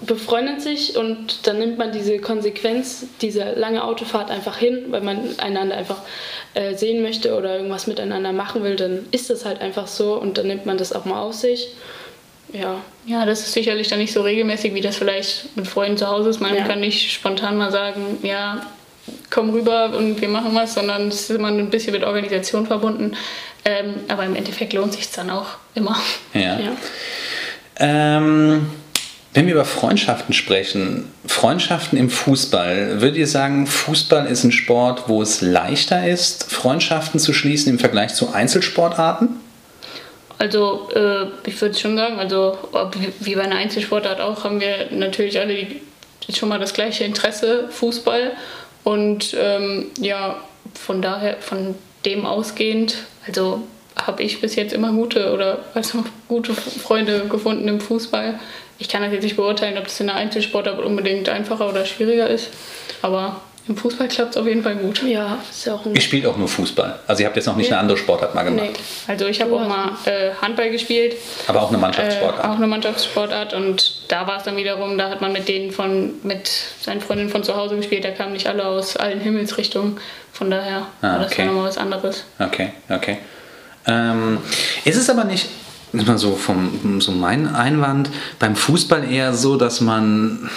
befreundet 0.06 0.60
sich 0.60 0.96
und 0.96 1.46
dann 1.46 1.58
nimmt 1.58 1.78
man 1.78 1.92
diese 1.92 2.18
Konsequenz, 2.18 3.06
diese 3.22 3.52
lange 3.54 3.82
Autofahrt 3.82 4.30
einfach 4.30 4.58
hin, 4.58 4.84
weil 4.90 5.00
man 5.00 5.34
einander 5.38 5.76
einfach 5.76 6.02
äh, 6.54 6.74
sehen 6.74 7.02
möchte 7.02 7.36
oder 7.36 7.56
irgendwas 7.56 7.86
miteinander 7.86 8.32
machen 8.32 8.62
will. 8.62 8.76
Dann 8.76 9.06
ist 9.12 9.30
das 9.30 9.44
halt 9.46 9.60
einfach 9.62 9.86
so 9.86 10.14
und 10.14 10.36
dann 10.38 10.46
nimmt 10.46 10.66
man 10.66 10.76
das 10.76 10.92
auch 10.92 11.06
mal 11.06 11.20
auf 11.20 11.34
sich. 11.34 11.68
Ja, 12.52 12.80
Ja, 13.06 13.26
das 13.26 13.40
ist 13.40 13.52
sicherlich 13.54 13.88
dann 13.88 13.98
nicht 13.98 14.12
so 14.12 14.22
regelmäßig, 14.22 14.72
wie 14.74 14.80
das 14.80 14.96
vielleicht 14.96 15.56
mit 15.56 15.66
Freunden 15.66 15.96
zu 15.96 16.06
Hause 16.06 16.30
ist. 16.30 16.40
Man 16.40 16.54
Ja. 16.54 16.64
kann 16.64 16.80
nicht 16.80 17.12
spontan 17.12 17.56
mal 17.56 17.72
sagen, 17.72 18.18
ja, 18.22 18.64
komm 19.30 19.50
rüber 19.50 19.92
und 19.96 20.20
wir 20.20 20.28
machen 20.28 20.54
was, 20.54 20.74
sondern 20.74 21.08
es 21.08 21.22
ist 21.22 21.30
immer 21.30 21.48
ein 21.48 21.70
bisschen 21.70 21.92
mit 21.92 22.04
Organisation 22.04 22.66
verbunden. 22.66 23.16
Ähm, 23.68 23.94
aber 24.06 24.24
im 24.24 24.36
Endeffekt 24.36 24.72
lohnt 24.74 24.92
sich 24.92 25.10
dann 25.10 25.28
auch 25.28 25.56
immer. 25.74 25.96
Ja. 26.32 26.60
ja. 26.60 26.72
Ähm, 27.78 28.70
wenn 29.34 29.46
wir 29.46 29.54
über 29.54 29.64
Freundschaften 29.64 30.32
sprechen, 30.32 31.12
Freundschaften 31.26 31.98
im 31.98 32.08
Fußball, 32.08 33.00
würdet 33.00 33.16
ihr 33.16 33.26
sagen, 33.26 33.66
Fußball 33.66 34.26
ist 34.26 34.44
ein 34.44 34.52
Sport, 34.52 35.08
wo 35.08 35.20
es 35.20 35.40
leichter 35.40 36.08
ist, 36.08 36.50
Freundschaften 36.50 37.18
zu 37.18 37.32
schließen 37.32 37.72
im 37.72 37.80
Vergleich 37.80 38.14
zu 38.14 38.32
Einzelsportarten? 38.32 39.40
Also 40.38 40.88
äh, 40.94 41.26
ich 41.44 41.60
würde 41.60 41.74
schon 41.76 41.96
sagen, 41.96 42.20
also 42.20 42.56
wie 43.18 43.34
bei 43.34 43.42
einer 43.42 43.56
Einzelsportart 43.56 44.20
auch, 44.20 44.44
haben 44.44 44.60
wir 44.60 44.92
natürlich 44.92 45.40
alle 45.40 45.66
schon 46.32 46.48
mal 46.48 46.60
das 46.60 46.72
gleiche 46.72 47.02
Interesse, 47.02 47.68
Fußball. 47.70 48.30
Und 48.84 49.36
ähm, 49.38 49.86
ja, 49.98 50.36
von 50.74 51.02
daher, 51.02 51.38
von 51.40 51.74
dem 52.04 52.24
ausgehend, 52.24 52.98
also 53.26 53.62
habe 53.96 54.22
ich 54.22 54.40
bis 54.40 54.54
jetzt 54.56 54.72
immer 54.74 54.92
gute 54.92 55.32
oder 55.32 55.60
also 55.74 56.04
gute 56.28 56.52
Freunde 56.54 57.26
gefunden 57.28 57.66
im 57.68 57.80
Fußball. 57.80 58.38
Ich 58.78 58.88
kann 58.88 59.00
das 59.02 59.12
jetzt 59.12 59.22
nicht 59.22 59.36
beurteilen, 59.36 59.78
ob 59.78 59.84
das 59.84 59.98
in 60.00 60.10
einer 60.10 60.18
Einzelsportart 60.18 60.78
unbedingt 60.80 61.28
einfacher 61.30 61.68
oder 61.68 61.86
schwieriger 61.86 62.28
ist. 62.28 62.50
Aber 63.00 63.40
im 63.68 63.76
Fußball 63.76 64.06
klappt 64.08 64.32
es 64.32 64.36
auf 64.36 64.46
jeden 64.46 64.62
Fall 64.62 64.76
gut. 64.76 65.02
Ja, 65.02 65.38
ist 65.50 65.64
ja 65.64 65.74
auch 65.74 65.84
ein. 65.86 65.94
Ihr 65.94 66.00
spielt 66.02 66.26
auch 66.26 66.36
nur 66.36 66.46
Fußball. 66.46 66.98
Also 67.06 67.22
ihr 67.22 67.26
habt 67.26 67.36
jetzt 67.36 67.46
noch 67.46 67.56
nicht 67.56 67.72
eine 67.72 67.80
andere 67.80 67.96
Sportart 67.96 68.34
mal 68.34 68.42
gemacht. 68.44 68.66
Nee. 68.72 69.12
Also 69.12 69.26
ich 69.26 69.40
habe 69.40 69.54
auch 69.56 69.66
mal 69.66 69.92
äh, 70.04 70.30
Handball 70.42 70.70
gespielt. 70.70 71.16
Aber 71.48 71.62
auch 71.62 71.68
eine 71.68 71.78
Äh, 71.78 71.80
Mannschaftssportart. 71.80 72.44
auch 72.44 72.56
eine 72.56 72.66
Mannschaftssportart 72.66 73.54
und 73.54 73.95
da 74.08 74.26
war 74.26 74.38
es 74.38 74.44
dann 74.44 74.56
wiederum, 74.56 74.98
da 74.98 75.10
hat 75.10 75.20
man 75.20 75.32
mit 75.32 75.48
denen 75.48 75.72
von, 75.72 76.14
mit 76.22 76.50
seinen 76.80 77.00
Freundinnen 77.00 77.30
von 77.30 77.42
zu 77.44 77.56
Hause 77.56 77.76
gespielt, 77.76 78.04
da 78.04 78.10
kamen 78.10 78.32
nicht 78.32 78.46
alle 78.46 78.64
aus 78.66 78.96
allen 78.96 79.20
Himmelsrichtungen, 79.20 79.98
von 80.32 80.50
daher 80.50 80.86
Ah, 81.00 81.12
war 81.12 81.18
das 81.20 81.32
okay. 81.32 81.42
dann 81.42 81.46
nochmal 81.48 81.68
was 81.68 81.78
anderes. 81.78 82.24
Okay, 82.38 82.72
okay. 82.88 83.18
Ähm, 83.86 84.38
ist 84.84 84.96
es 84.96 85.08
aber 85.10 85.24
nicht, 85.24 85.48
das 85.92 86.02
ist 86.02 86.08
mal 86.08 86.18
so 86.18 86.34
vom 86.34 87.00
so 87.00 87.12
mein 87.12 87.54
Einwand, 87.54 88.10
beim 88.38 88.56
Fußball 88.56 89.10
eher 89.10 89.32
so, 89.32 89.56
dass 89.56 89.80
man 89.80 90.50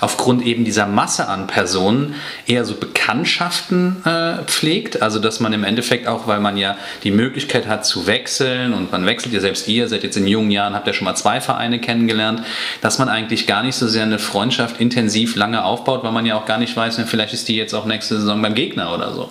aufgrund 0.00 0.44
eben 0.44 0.64
dieser 0.64 0.86
Masse 0.86 1.28
an 1.28 1.46
Personen 1.46 2.14
eher 2.46 2.64
so 2.64 2.74
Bekanntschaften 2.74 4.02
äh, 4.04 4.42
pflegt. 4.44 5.02
Also 5.02 5.18
dass 5.18 5.40
man 5.40 5.52
im 5.52 5.64
Endeffekt 5.64 6.06
auch, 6.06 6.26
weil 6.26 6.40
man 6.40 6.56
ja 6.56 6.76
die 7.04 7.10
Möglichkeit 7.10 7.68
hat 7.68 7.84
zu 7.84 8.06
wechseln 8.06 8.72
und 8.72 8.92
man 8.92 9.06
wechselt 9.06 9.34
ja 9.34 9.40
selbst 9.40 9.68
ihr, 9.68 9.88
seid 9.88 10.02
jetzt 10.02 10.16
in 10.16 10.26
jungen 10.26 10.50
Jahren, 10.50 10.74
habt 10.74 10.86
ja 10.86 10.92
schon 10.92 11.04
mal 11.04 11.14
zwei 11.14 11.40
Vereine 11.40 11.80
kennengelernt, 11.80 12.42
dass 12.80 12.98
man 12.98 13.08
eigentlich 13.08 13.46
gar 13.46 13.62
nicht 13.62 13.76
so 13.76 13.86
sehr 13.88 14.04
eine 14.04 14.18
Freundschaft 14.18 14.80
intensiv 14.80 15.36
lange 15.36 15.64
aufbaut, 15.64 16.02
weil 16.02 16.12
man 16.12 16.26
ja 16.26 16.36
auch 16.36 16.46
gar 16.46 16.58
nicht 16.58 16.76
weiß, 16.76 17.00
vielleicht 17.06 17.34
ist 17.34 17.48
die 17.48 17.56
jetzt 17.56 17.74
auch 17.74 17.84
nächste 17.84 18.18
Saison 18.18 18.40
beim 18.40 18.54
Gegner 18.54 18.94
oder 18.94 19.12
so. 19.12 19.30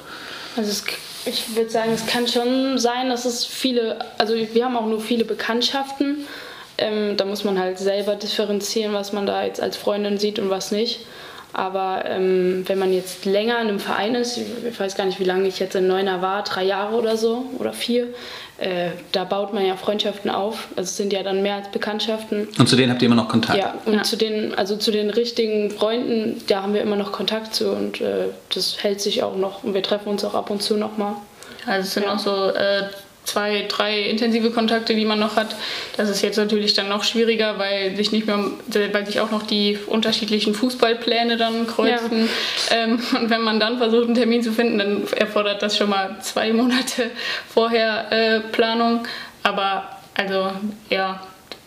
Also 0.56 0.72
es, 0.72 0.84
ich 1.26 1.56
würde 1.56 1.70
sagen, 1.70 1.92
es 1.94 2.06
kann 2.06 2.28
schon 2.28 2.78
sein, 2.78 3.10
dass 3.10 3.26
es 3.26 3.46
viele, 3.46 4.00
also 4.18 4.36
wir 4.36 4.66
haben 4.66 4.76
auch 4.76 4.88
nur 4.88 5.02
viele 5.02 5.26
Bekanntschaften. 5.26 6.26
Ähm, 6.80 7.18
da 7.18 7.26
muss 7.26 7.44
man 7.44 7.60
halt 7.60 7.78
selber 7.80 8.16
differenzieren, 8.16 8.94
was 8.94 9.14
man 9.14 9.26
da 9.26 9.44
jetzt 9.44 9.62
als 9.62 9.78
Freundin 9.78 10.18
sieht 10.18 10.40
und 10.40 10.50
was 10.50 10.72
nicht. 10.72 11.02
Aber 11.52 12.04
ähm, 12.06 12.64
wenn 12.68 12.78
man 12.78 12.94
jetzt 12.94 13.26
länger 13.26 13.60
in 13.60 13.70
einem 13.70 13.80
Verein 13.80 14.14
ist, 14.14 14.38
ich 14.38 14.80
weiß 14.80 14.96
gar 14.96 15.06
nicht, 15.06 15.20
wie 15.20 15.24
lange 15.24 15.48
ich 15.48 15.58
jetzt 15.58 15.74
in 15.76 15.88
Neuner 15.88 16.22
war, 16.22 16.44
drei 16.44 16.64
Jahre 16.64 16.96
oder 16.96 17.18
so 17.18 17.44
oder 17.58 17.74
vier, 17.74 18.10
äh, 18.60 18.90
da 19.14 19.24
baut 19.24 19.52
man 19.52 19.66
ja 19.66 19.76
Freundschaften 19.76 20.30
auf. 20.30 20.68
Also 20.76 20.84
es 20.90 20.98
sind 20.98 21.12
ja 21.12 21.24
dann 21.24 21.42
mehr 21.42 21.56
als 21.56 21.70
Bekanntschaften. 21.70 22.48
Und 22.60 22.70
zu 22.70 22.76
denen 22.76 22.92
habt 22.92 23.02
ihr 23.02 23.08
immer 23.08 23.16
noch 23.16 23.30
Kontakt? 23.30 23.58
Ja, 23.58 23.74
und 23.86 23.94
Ja. 23.96 24.04
zu 24.04 24.16
den, 24.16 24.54
also 24.54 24.78
zu 24.78 24.92
den 24.92 25.10
richtigen 25.10 25.72
Freunden, 25.72 26.40
da 26.48 26.62
haben 26.62 26.76
wir 26.76 26.82
immer 26.82 26.96
noch 26.98 27.12
Kontakt 27.12 27.56
zu 27.56 27.72
und 27.72 28.00
äh, 28.00 28.26
das 28.54 28.84
hält 28.84 29.02
sich 29.02 29.24
auch 29.24 29.36
noch 29.36 29.64
und 29.64 29.74
wir 29.74 29.82
treffen 29.82 30.10
uns 30.10 30.24
auch 30.24 30.36
ab 30.36 30.52
und 30.52 30.62
zu 30.62 30.78
nochmal. 30.78 31.14
Also 31.66 31.82
es 31.88 31.94
sind 31.96 32.04
Ja. 32.04 32.14
auch 32.14 32.20
so 32.20 32.50
äh, 32.52 32.84
zwei, 33.24 33.66
drei 33.68 34.02
intensive 34.02 34.52
Kontakte, 34.52 34.96
die 34.96 35.06
man 35.06 35.20
noch 35.20 35.36
hat. 35.36 35.56
Das 35.98 36.10
ist 36.10 36.22
jetzt 36.22 36.38
natürlich 36.38 36.74
dann 36.74 36.90
noch 36.90 37.04
schwieriger, 37.04 37.60
weil 37.60 37.96
sich 37.96 38.12
nicht 38.12 38.28
mehr, 38.28 38.40
weil 38.92 39.06
sich 39.06 39.20
auch 39.20 39.32
noch 39.32 39.44
die 39.44 39.78
unterschiedlichen 39.88 40.56
Fußballpläne 40.56 41.38
dann 41.38 41.68
kreuzen. 41.68 42.30
Ähm, 42.72 43.00
und 43.20 43.30
wenn 43.30 43.42
man 43.42 43.60
dann 43.60 43.78
versucht, 43.78 44.06
einen 44.06 44.16
Termin 44.16 44.42
zu 44.42 44.52
finden, 44.52 44.80
dann 44.80 45.04
erfordert 45.16 45.62
das 45.62 45.78
schon 45.78 45.90
mal 45.90 46.18
zwei 46.22 46.52
Monate 46.54 47.12
vorher 47.54 48.12
äh, 48.12 48.40
Planung. 48.40 49.08
Aber 49.44 49.88
also 50.16 50.52
ja, 50.90 51.22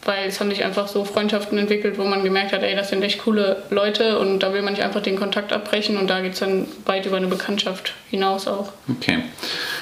weil 0.04 0.28
es 0.28 0.40
haben 0.40 0.50
sich 0.50 0.64
einfach 0.64 0.88
so 0.88 1.04
Freundschaften 1.04 1.56
entwickelt, 1.58 1.96
wo 1.96 2.04
man 2.04 2.24
gemerkt 2.24 2.52
hat, 2.52 2.62
ey, 2.62 2.74
das 2.74 2.88
sind 2.88 3.02
echt 3.02 3.22
coole 3.22 3.62
Leute 3.70 4.18
und 4.18 4.40
da 4.40 4.52
will 4.52 4.62
man 4.62 4.72
nicht 4.72 4.82
einfach 4.82 5.00
den 5.00 5.16
Kontakt 5.16 5.52
abbrechen 5.52 5.96
und 5.96 6.08
da 6.08 6.20
geht 6.20 6.32
es 6.32 6.40
dann 6.40 6.66
weit 6.86 7.06
über 7.06 7.18
eine 7.18 7.28
Bekanntschaft 7.28 7.94
hinaus 8.10 8.48
auch. 8.48 8.72
Okay. 8.90 9.18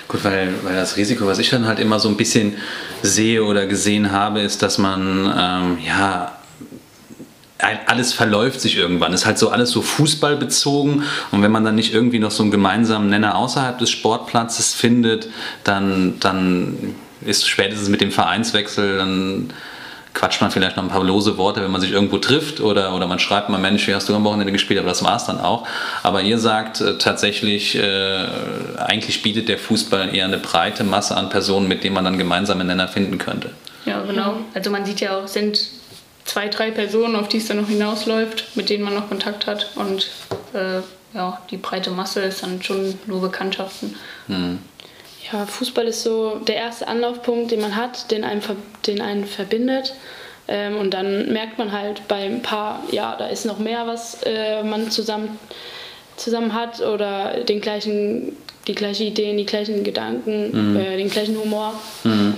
Gut, 0.09 0.23
weil, 0.25 0.53
weil 0.62 0.75
das 0.75 0.97
Risiko, 0.99 1.27
was 1.27 1.39
ich 1.39 1.49
dann 1.49 1.67
halt 1.67 1.79
immer 1.79 1.99
so 2.00 2.09
ein 2.09 2.17
bisschen 2.19 2.57
sehe 3.03 3.43
oder 3.43 3.67
gesehen 3.67 4.12
habe, 4.12 4.41
ist, 4.41 4.62
dass 4.62 4.77
man, 4.77 5.25
ähm, 5.25 5.79
ja, 5.87 6.37
alles 7.87 8.12
verläuft 8.12 8.61
sich 8.61 8.77
irgendwann. 8.77 9.12
Ist 9.12 9.27
halt 9.27 9.39
so 9.39 9.50
alles 9.50 9.71
so 9.71 9.83
fußballbezogen 9.83 11.03
und 11.31 11.43
wenn 11.43 11.50
man 11.53 11.65
dann 11.65 11.75
nicht 11.75 11.95
irgendwie 11.95 12.19
noch 12.19 12.31
so 12.31 12.43
einen 12.43 12.50
gemeinsamen 12.50 13.09
Nenner 13.09 13.37
außerhalb 13.37 13.79
des 13.79 13.91
Sportplatzes 13.91 14.75
findet, 14.75 15.29
dann, 15.65 16.19
dann 16.21 16.95
ist 17.23 17.49
spätestens 17.49 17.89
mit 17.89 18.00
dem 18.00 18.12
Vereinswechsel, 18.12 18.99
dann 18.99 19.53
quatscht 20.14 20.40
man 20.40 20.50
vielleicht 20.50 20.76
noch 20.76 20.83
ein 20.83 20.88
paar 20.88 21.05
lose 21.05 21.37
Worte, 21.38 21.62
wenn 21.62 21.71
man 21.71 21.81
sich 21.81 21.93
irgendwo 21.93 22.19
trifft 22.19 22.61
oder, 22.61 22.95
oder 22.95 23.07
man 23.07 23.19
schreibt 23.19 23.49
mal, 23.49 23.59
Mensch, 23.59 23.87
wie 23.87 23.95
hast 23.95 24.09
du 24.09 24.14
am 24.14 24.25
Wochenende 24.25 24.52
gespielt, 24.52 24.79
aber 24.79 24.88
das 24.88 25.05
war 25.05 25.17
es 25.17 25.25
dann 25.25 25.40
auch. 25.40 25.67
Aber 26.02 26.23
ihr 26.23 26.38
sagt 26.38 26.81
äh, 26.81 26.99
tatsächlich, 26.99 27.76
äh, 27.76 28.26
eigentlich 28.76 29.23
bietet 29.23 29.49
der 29.49 29.59
Fußball 29.59 30.14
eher 30.14 30.25
eine 30.25 30.38
breite 30.38 30.85
Masse 30.85 31.17
an 31.17 31.29
Personen, 31.29 31.69
mit 31.69 31.85
denen 31.85 31.95
man 31.95 32.05
dann 32.05 32.19
gemeinsame 32.19 32.64
Nenner 32.64 32.88
finden 32.88 33.19
könnte. 33.19 33.50
Ja, 33.87 34.02
genau. 34.02 34.38
Also 34.55 34.71
man 34.71 34.85
sieht 34.85 35.00
ja 35.00 35.19
auch, 35.19 35.25
es 35.25 35.33
sind 35.33 35.61
zwei, 36.25 36.49
drei 36.49 36.71
Personen, 36.71 37.17
auf 37.17 37.29
die 37.29 37.38
es 37.38 37.49
dann 37.49 37.57
noch 37.59 37.69
hinausläuft, 37.69 38.57
mit 38.57 38.71
denen 38.71 38.85
man 38.85 38.95
noch 38.95 39.09
Kontakt 39.09 39.47
hat. 39.47 39.71
Und 39.76 40.11
äh, 40.52 40.81
ja, 41.14 41.40
die 41.50 41.57
breite 41.57 41.90
Masse 41.90 42.21
ist 42.21 42.43
dann 42.43 42.62
schon 42.62 42.99
nur 43.07 43.21
Bekanntschaften. 43.21 43.97
Ja, 45.33 45.47
Fußball 45.47 45.87
ist 45.87 46.03
so 46.03 46.41
der 46.47 46.57
erste 46.57 46.89
Anlaufpunkt, 46.89 47.51
den 47.51 47.61
man 47.61 47.77
hat, 47.77 48.11
den 48.11 48.25
einen, 48.25 48.43
den 48.87 49.01
einen 49.01 49.27
verbindet. 49.27 49.95
Ähm, 50.49 50.77
und 50.77 50.93
dann 50.93 51.33
merkt 51.33 51.59
man 51.59 51.71
halt 51.71 52.09
bei 52.09 52.25
ein 52.25 52.43
paar, 52.43 52.83
ja, 52.91 53.15
da 53.17 53.29
ist 53.29 53.47
noch 53.47 53.59
mehr, 53.59 53.87
was 53.87 54.23
äh, 54.25 54.63
man 54.65 54.91
zusammen, 54.91 55.39
zusammen 56.17 56.55
hat 56.55 56.81
oder 56.81 57.45
den 57.45 57.61
gleichen, 57.61 58.37
die 58.67 58.75
gleichen 58.75 59.07
Ideen, 59.07 59.37
die 59.37 59.47
gleichen 59.47 59.85
Gedanken, 59.85 60.77
äh, 60.77 60.97
den 60.97 61.09
gleichen 61.09 61.39
Humor. 61.39 61.75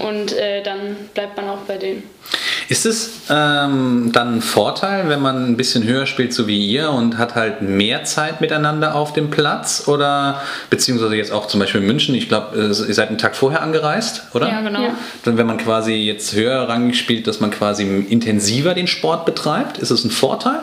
Und 0.06 0.32
äh, 0.34 0.62
dann 0.62 0.96
bleibt 1.14 1.36
man 1.36 1.48
auch 1.48 1.60
bei 1.66 1.78
denen. 1.78 2.02
Ist 2.72 2.86
es 2.86 3.24
ähm, 3.28 4.12
dann 4.14 4.36
ein 4.36 4.40
Vorteil, 4.40 5.10
wenn 5.10 5.20
man 5.20 5.44
ein 5.44 5.58
bisschen 5.58 5.84
höher 5.84 6.06
spielt, 6.06 6.32
so 6.32 6.46
wie 6.46 6.58
ihr, 6.58 6.88
und 6.88 7.18
hat 7.18 7.34
halt 7.34 7.60
mehr 7.60 8.04
Zeit 8.04 8.40
miteinander 8.40 8.94
auf 8.94 9.12
dem 9.12 9.28
Platz? 9.28 9.88
Oder 9.88 10.40
beziehungsweise 10.70 11.14
jetzt 11.14 11.32
auch 11.32 11.48
zum 11.48 11.60
Beispiel 11.60 11.82
in 11.82 11.86
München, 11.86 12.14
ich 12.14 12.30
glaube, 12.30 12.56
ihr 12.56 12.72
seid 12.72 13.10
einen 13.10 13.18
Tag 13.18 13.36
vorher 13.36 13.60
angereist, 13.60 14.22
oder? 14.32 14.48
Ja, 14.48 14.62
genau. 14.62 14.84
Ja. 14.84 14.96
Dann, 15.22 15.36
wenn 15.36 15.46
man 15.46 15.58
quasi 15.58 15.92
jetzt 15.92 16.34
höher 16.34 16.66
rangig 16.66 16.96
spielt, 16.96 17.26
dass 17.26 17.40
man 17.40 17.50
quasi 17.50 17.82
intensiver 18.08 18.72
den 18.72 18.86
Sport 18.86 19.26
betreibt, 19.26 19.76
ist 19.76 19.90
es 19.90 20.02
ein 20.04 20.10
Vorteil? 20.10 20.60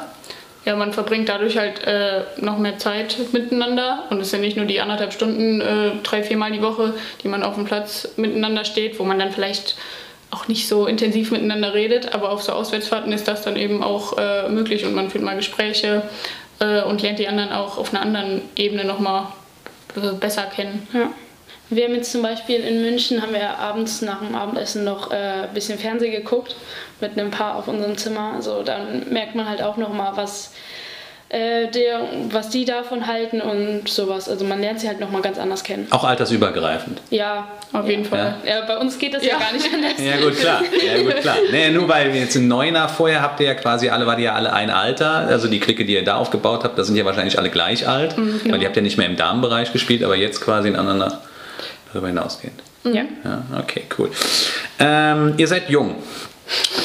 Ja, 0.66 0.76
man 0.76 0.94
verbringt 0.94 1.30
dadurch 1.30 1.60
halt 1.60 1.84
äh, 1.84 2.24
noch 2.38 2.58
mehr 2.58 2.80
Zeit 2.80 3.18
miteinander 3.34 4.06
und 4.10 4.20
es 4.20 4.32
sind 4.32 4.42
nicht 4.42 4.58
nur 4.58 4.66
die 4.66 4.82
anderthalb 4.82 5.14
Stunden, 5.14 5.62
äh, 5.62 5.92
drei, 6.02 6.24
viermal 6.24 6.52
die 6.52 6.64
Woche, 6.64 6.96
die 7.22 7.28
man 7.28 7.44
auf 7.44 7.54
dem 7.54 7.66
Platz 7.66 8.08
miteinander 8.18 8.66
steht, 8.66 8.98
wo 8.98 9.04
man 9.04 9.20
dann 9.20 9.32
vielleicht 9.32 9.76
auch 10.32 10.48
nicht 10.48 10.68
so 10.68 10.86
intensiv 10.86 11.32
miteinander 11.32 11.74
redet, 11.74 12.14
aber 12.14 12.32
auf 12.32 12.44
so 12.44 12.52
Auswärtsfahrten 12.52 13.12
ist 13.12 13.28
das 13.28 13.42
dann 13.42 13.56
eben 13.56 13.84
auch 13.84 14.18
äh, 14.18 14.48
möglich 14.50 14.86
und 14.86 14.94
man 14.94 15.10
führt 15.10 15.24
mal 15.24 15.36
Gespräche 15.36 16.04
äh, 16.60 16.82
und 16.84 17.02
lernt 17.02 17.20
die 17.20 17.28
anderen 17.28 17.52
auch 17.52 17.78
auf 17.78 17.94
einer 17.94 18.02
anderen 18.02 18.42
Ebene 18.56 18.84
nochmal 18.84 19.28
äh, 19.96 20.14
besser 20.14 20.44
kennen. 20.44 20.88
Ja. 20.94 21.10
Wir 21.72 21.86
haben 21.86 21.94
jetzt 21.94 22.12
zum 22.12 22.24
Beispiel 22.24 22.62
in 22.62 22.82
München, 22.82 23.22
haben 23.22 23.34
wir 23.34 23.60
abends 23.60 24.02
nach 24.02 24.22
dem 24.22 24.34
Abendessen 24.34 24.84
noch 24.84 25.12
äh, 25.12 25.16
ein 25.16 25.54
bisschen 25.54 25.78
Fernsehen 25.78 26.12
geguckt 26.12 26.56
mit 27.00 27.12
einem 27.12 27.30
Paar 27.30 27.58
auf 27.58 27.68
unserem 27.68 27.96
Zimmer. 27.96 28.34
Also 28.36 28.64
dann 28.64 29.08
merkt 29.12 29.36
man 29.36 29.48
halt 29.48 29.62
auch 29.62 29.78
nochmal, 29.78 30.14
was, 30.16 30.54
äh, 31.30 31.68
der, 31.68 32.02
was 32.32 32.50
die 32.50 32.66
davon 32.66 33.06
halten 33.08 33.40
und 33.42 33.88
sowas. 33.88 34.28
Also 34.28 34.46
man 34.46 34.60
lernt 34.62 34.80
sie 34.80 34.88
halt 34.88 35.00
nochmal 35.00 35.22
ganz 35.22 35.38
anders 35.38 35.64
kennen. 35.64 35.88
Auch 35.92 36.04
altersübergreifend. 36.04 37.02
Ja, 37.12 37.48
Auf 37.72 37.88
jeden 37.88 38.04
Fall. 38.06 38.36
ja, 38.46 38.62
bei 38.68 38.78
uns 38.78 38.98
geht 38.98 39.14
das 39.14 39.24
ja, 39.24 39.34
Ja. 39.34 39.40
gar 39.40 39.54
nicht 39.54 39.68
anders. 39.72 39.94
Ja 40.04 40.18
gut, 40.18 40.40
klar. 40.40 40.62
Ja, 40.86 41.04
gut, 41.04 41.22
klar. 41.22 41.36
Nee, 41.52 41.70
nur 41.70 41.88
weil 41.88 42.12
wir 42.14 42.20
jetzt 42.22 42.36
in 42.36 42.48
Neuner 42.48 42.90
vorher 42.90 43.22
habt 43.22 43.40
ihr 43.40 43.46
ja 43.48 43.54
quasi 43.54 43.90
alle, 43.90 44.08
wart 44.08 44.18
ihr 44.20 44.26
ja 44.26 44.34
alle 44.34 44.52
ein 44.54 44.70
Alter. 44.72 45.12
Also 45.28 45.48
die 45.48 45.60
Clique, 45.60 45.86
die 45.86 45.94
ihr 45.94 46.04
da 46.04 46.16
aufgebaut 46.16 46.64
habt, 46.64 46.78
da 46.80 46.84
sind 46.84 46.96
ja 46.96 47.06
wahrscheinlich 47.06 47.38
alle 47.38 47.50
gleich 47.50 47.88
alt. 47.88 48.16
Weil 48.18 48.60
ihr 48.62 48.66
habt 48.68 48.76
ja 48.76 48.82
nicht 48.82 48.98
mehr 48.98 49.08
im 49.08 49.16
Damenbereich 49.16 49.72
gespielt, 49.72 50.04
aber 50.04 50.16
jetzt 50.16 50.42
quasi 50.42 50.70
ineinander 50.70 51.22
darüber 51.94 52.08
hinausgehend. 52.08 52.60
Ja. 52.86 53.04
Ja, 53.24 53.44
okay, 53.60 53.84
cool. 54.00 54.10
Ähm, 54.80 55.34
ihr 55.38 55.48
seid 55.48 55.70
jung. 55.70 55.96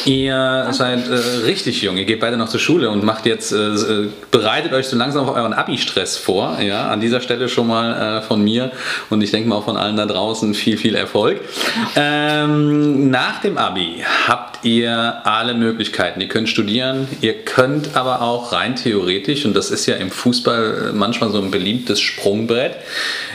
Ihr 0.04 0.68
seid 0.72 1.08
äh, 1.08 1.14
richtig 1.44 1.80
jung. 1.82 1.96
Ihr 1.96 2.04
geht 2.04 2.20
beide 2.20 2.36
noch 2.36 2.48
zur 2.48 2.60
Schule 2.60 2.90
und 2.90 3.04
macht 3.04 3.26
jetzt, 3.26 3.52
äh, 3.52 3.56
äh, 3.56 4.08
bereitet 4.30 4.72
euch 4.72 4.86
so 4.86 4.96
langsam 4.96 5.26
auf 5.28 5.34
euren 5.34 5.54
Abi-Stress 5.54 6.18
vor. 6.18 6.58
Ja, 6.60 6.88
an 6.88 7.00
dieser 7.00 7.20
Stelle 7.20 7.48
schon 7.48 7.66
mal 7.68 8.18
äh, 8.18 8.22
von 8.22 8.42
mir 8.42 8.72
und 9.10 9.22
ich 9.22 9.30
denke 9.30 9.48
mal 9.48 9.56
auch 9.56 9.64
von 9.64 9.76
allen 9.76 9.96
da 9.96 10.06
draußen 10.06 10.54
viel, 10.54 10.76
viel 10.76 10.94
Erfolg. 10.94 11.40
Ähm, 11.96 13.10
nach 13.10 13.40
dem 13.40 13.56
Abi 13.56 14.04
habt 14.28 14.64
ihr 14.64 15.22
alle 15.24 15.54
Möglichkeiten. 15.54 16.20
Ihr 16.20 16.28
könnt 16.28 16.48
studieren, 16.48 17.08
ihr 17.20 17.44
könnt 17.44 17.96
aber 17.96 18.22
auch 18.22 18.52
rein 18.52 18.76
theoretisch, 18.76 19.44
und 19.44 19.54
das 19.54 19.70
ist 19.70 19.86
ja 19.86 19.96
im 19.96 20.10
Fußball 20.10 20.92
manchmal 20.94 21.30
so 21.30 21.40
ein 21.40 21.50
beliebtes 21.50 22.00
Sprungbrett, 22.00 22.76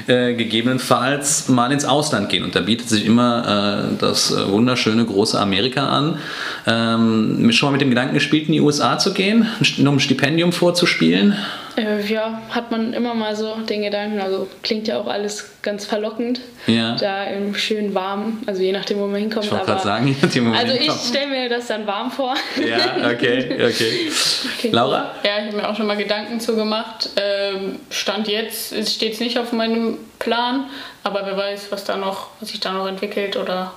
äh, 0.07 0.33
gegebenenfalls 0.33 1.49
mal 1.49 1.71
ins 1.71 1.85
Ausland 1.85 2.29
gehen. 2.29 2.43
Und 2.43 2.55
da 2.55 2.61
bietet 2.61 2.89
sich 2.89 3.05
immer 3.05 3.89
äh, 3.91 3.97
das 3.99 4.31
äh, 4.31 4.47
wunderschöne 4.51 5.05
große 5.05 5.39
Amerika 5.39 5.87
an. 5.87 6.18
Ähm, 6.67 7.51
schon 7.51 7.67
mal 7.69 7.73
mit 7.73 7.81
dem 7.81 7.89
Gedanken 7.89 8.13
gespielt, 8.13 8.47
in 8.47 8.53
die 8.53 8.61
USA 8.61 8.97
zu 8.97 9.13
gehen, 9.13 9.47
nur 9.77 9.89
um 9.91 9.97
ein 9.97 9.99
Stipendium 9.99 10.51
vorzuspielen. 10.51 11.35
Äh, 11.77 12.05
ja, 12.11 12.41
hat 12.49 12.71
man 12.71 12.93
immer 12.93 13.13
mal 13.13 13.35
so 13.35 13.55
den 13.55 13.83
Gedanken. 13.83 14.19
Also 14.19 14.47
klingt 14.63 14.87
ja 14.87 14.99
auch 14.99 15.07
alles 15.07 15.51
ganz 15.61 15.85
verlockend. 15.85 16.41
Ja. 16.67 16.95
Da 16.95 17.23
im 17.25 17.55
schön 17.55 17.93
warm, 17.93 18.39
also 18.45 18.61
je 18.61 18.71
nachdem, 18.71 18.99
wo 18.99 19.07
man 19.07 19.19
hinkommt. 19.21 19.45
Ich 19.45 19.51
wollte 19.51 19.65
gerade 19.65 19.83
sagen, 19.83 20.07
je 20.07 20.15
nachdem, 20.21 20.45
wo 20.45 20.49
man 20.49 20.57
Also 20.59 20.73
ich 20.73 20.79
hinkommt. 20.81 21.01
stelle 21.01 21.27
mir 21.27 21.49
das 21.49 21.67
dann 21.67 21.87
warm 21.87 22.11
vor. 22.11 22.35
Ja, 22.67 23.09
okay, 23.11 23.49
okay. 23.65 24.11
Klingt 24.59 24.75
Laura? 24.75 25.11
Ja, 25.23 25.39
ich 25.39 25.47
habe 25.47 25.57
mir 25.57 25.69
auch 25.69 25.75
schon 25.75 25.87
mal 25.87 25.97
Gedanken 25.97 26.39
zu 26.39 26.55
gemacht. 26.55 27.09
Ähm, 27.15 27.77
Stand 27.89 28.27
jetzt 28.27 28.73
steht 28.91 29.13
es 29.13 29.19
nicht 29.19 29.37
auf 29.37 29.53
meinem 29.53 29.97
Plan, 30.19 30.65
aber 31.03 31.21
wer 31.25 31.37
weiß, 31.37 31.67
was 31.71 31.85
da 31.85 31.95
noch, 31.95 32.27
was 32.39 32.49
sich 32.49 32.59
da 32.59 32.73
noch 32.73 32.87
entwickelt 32.87 33.37
oder 33.37 33.73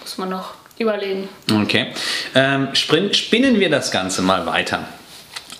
muss 0.00 0.18
man 0.18 0.28
noch 0.28 0.54
überlegen. 0.78 1.28
Okay. 1.50 1.88
Ähm, 2.34 2.68
spinnen 2.74 3.60
wir 3.60 3.70
das 3.70 3.90
Ganze 3.90 4.22
mal 4.22 4.46
weiter. 4.46 4.86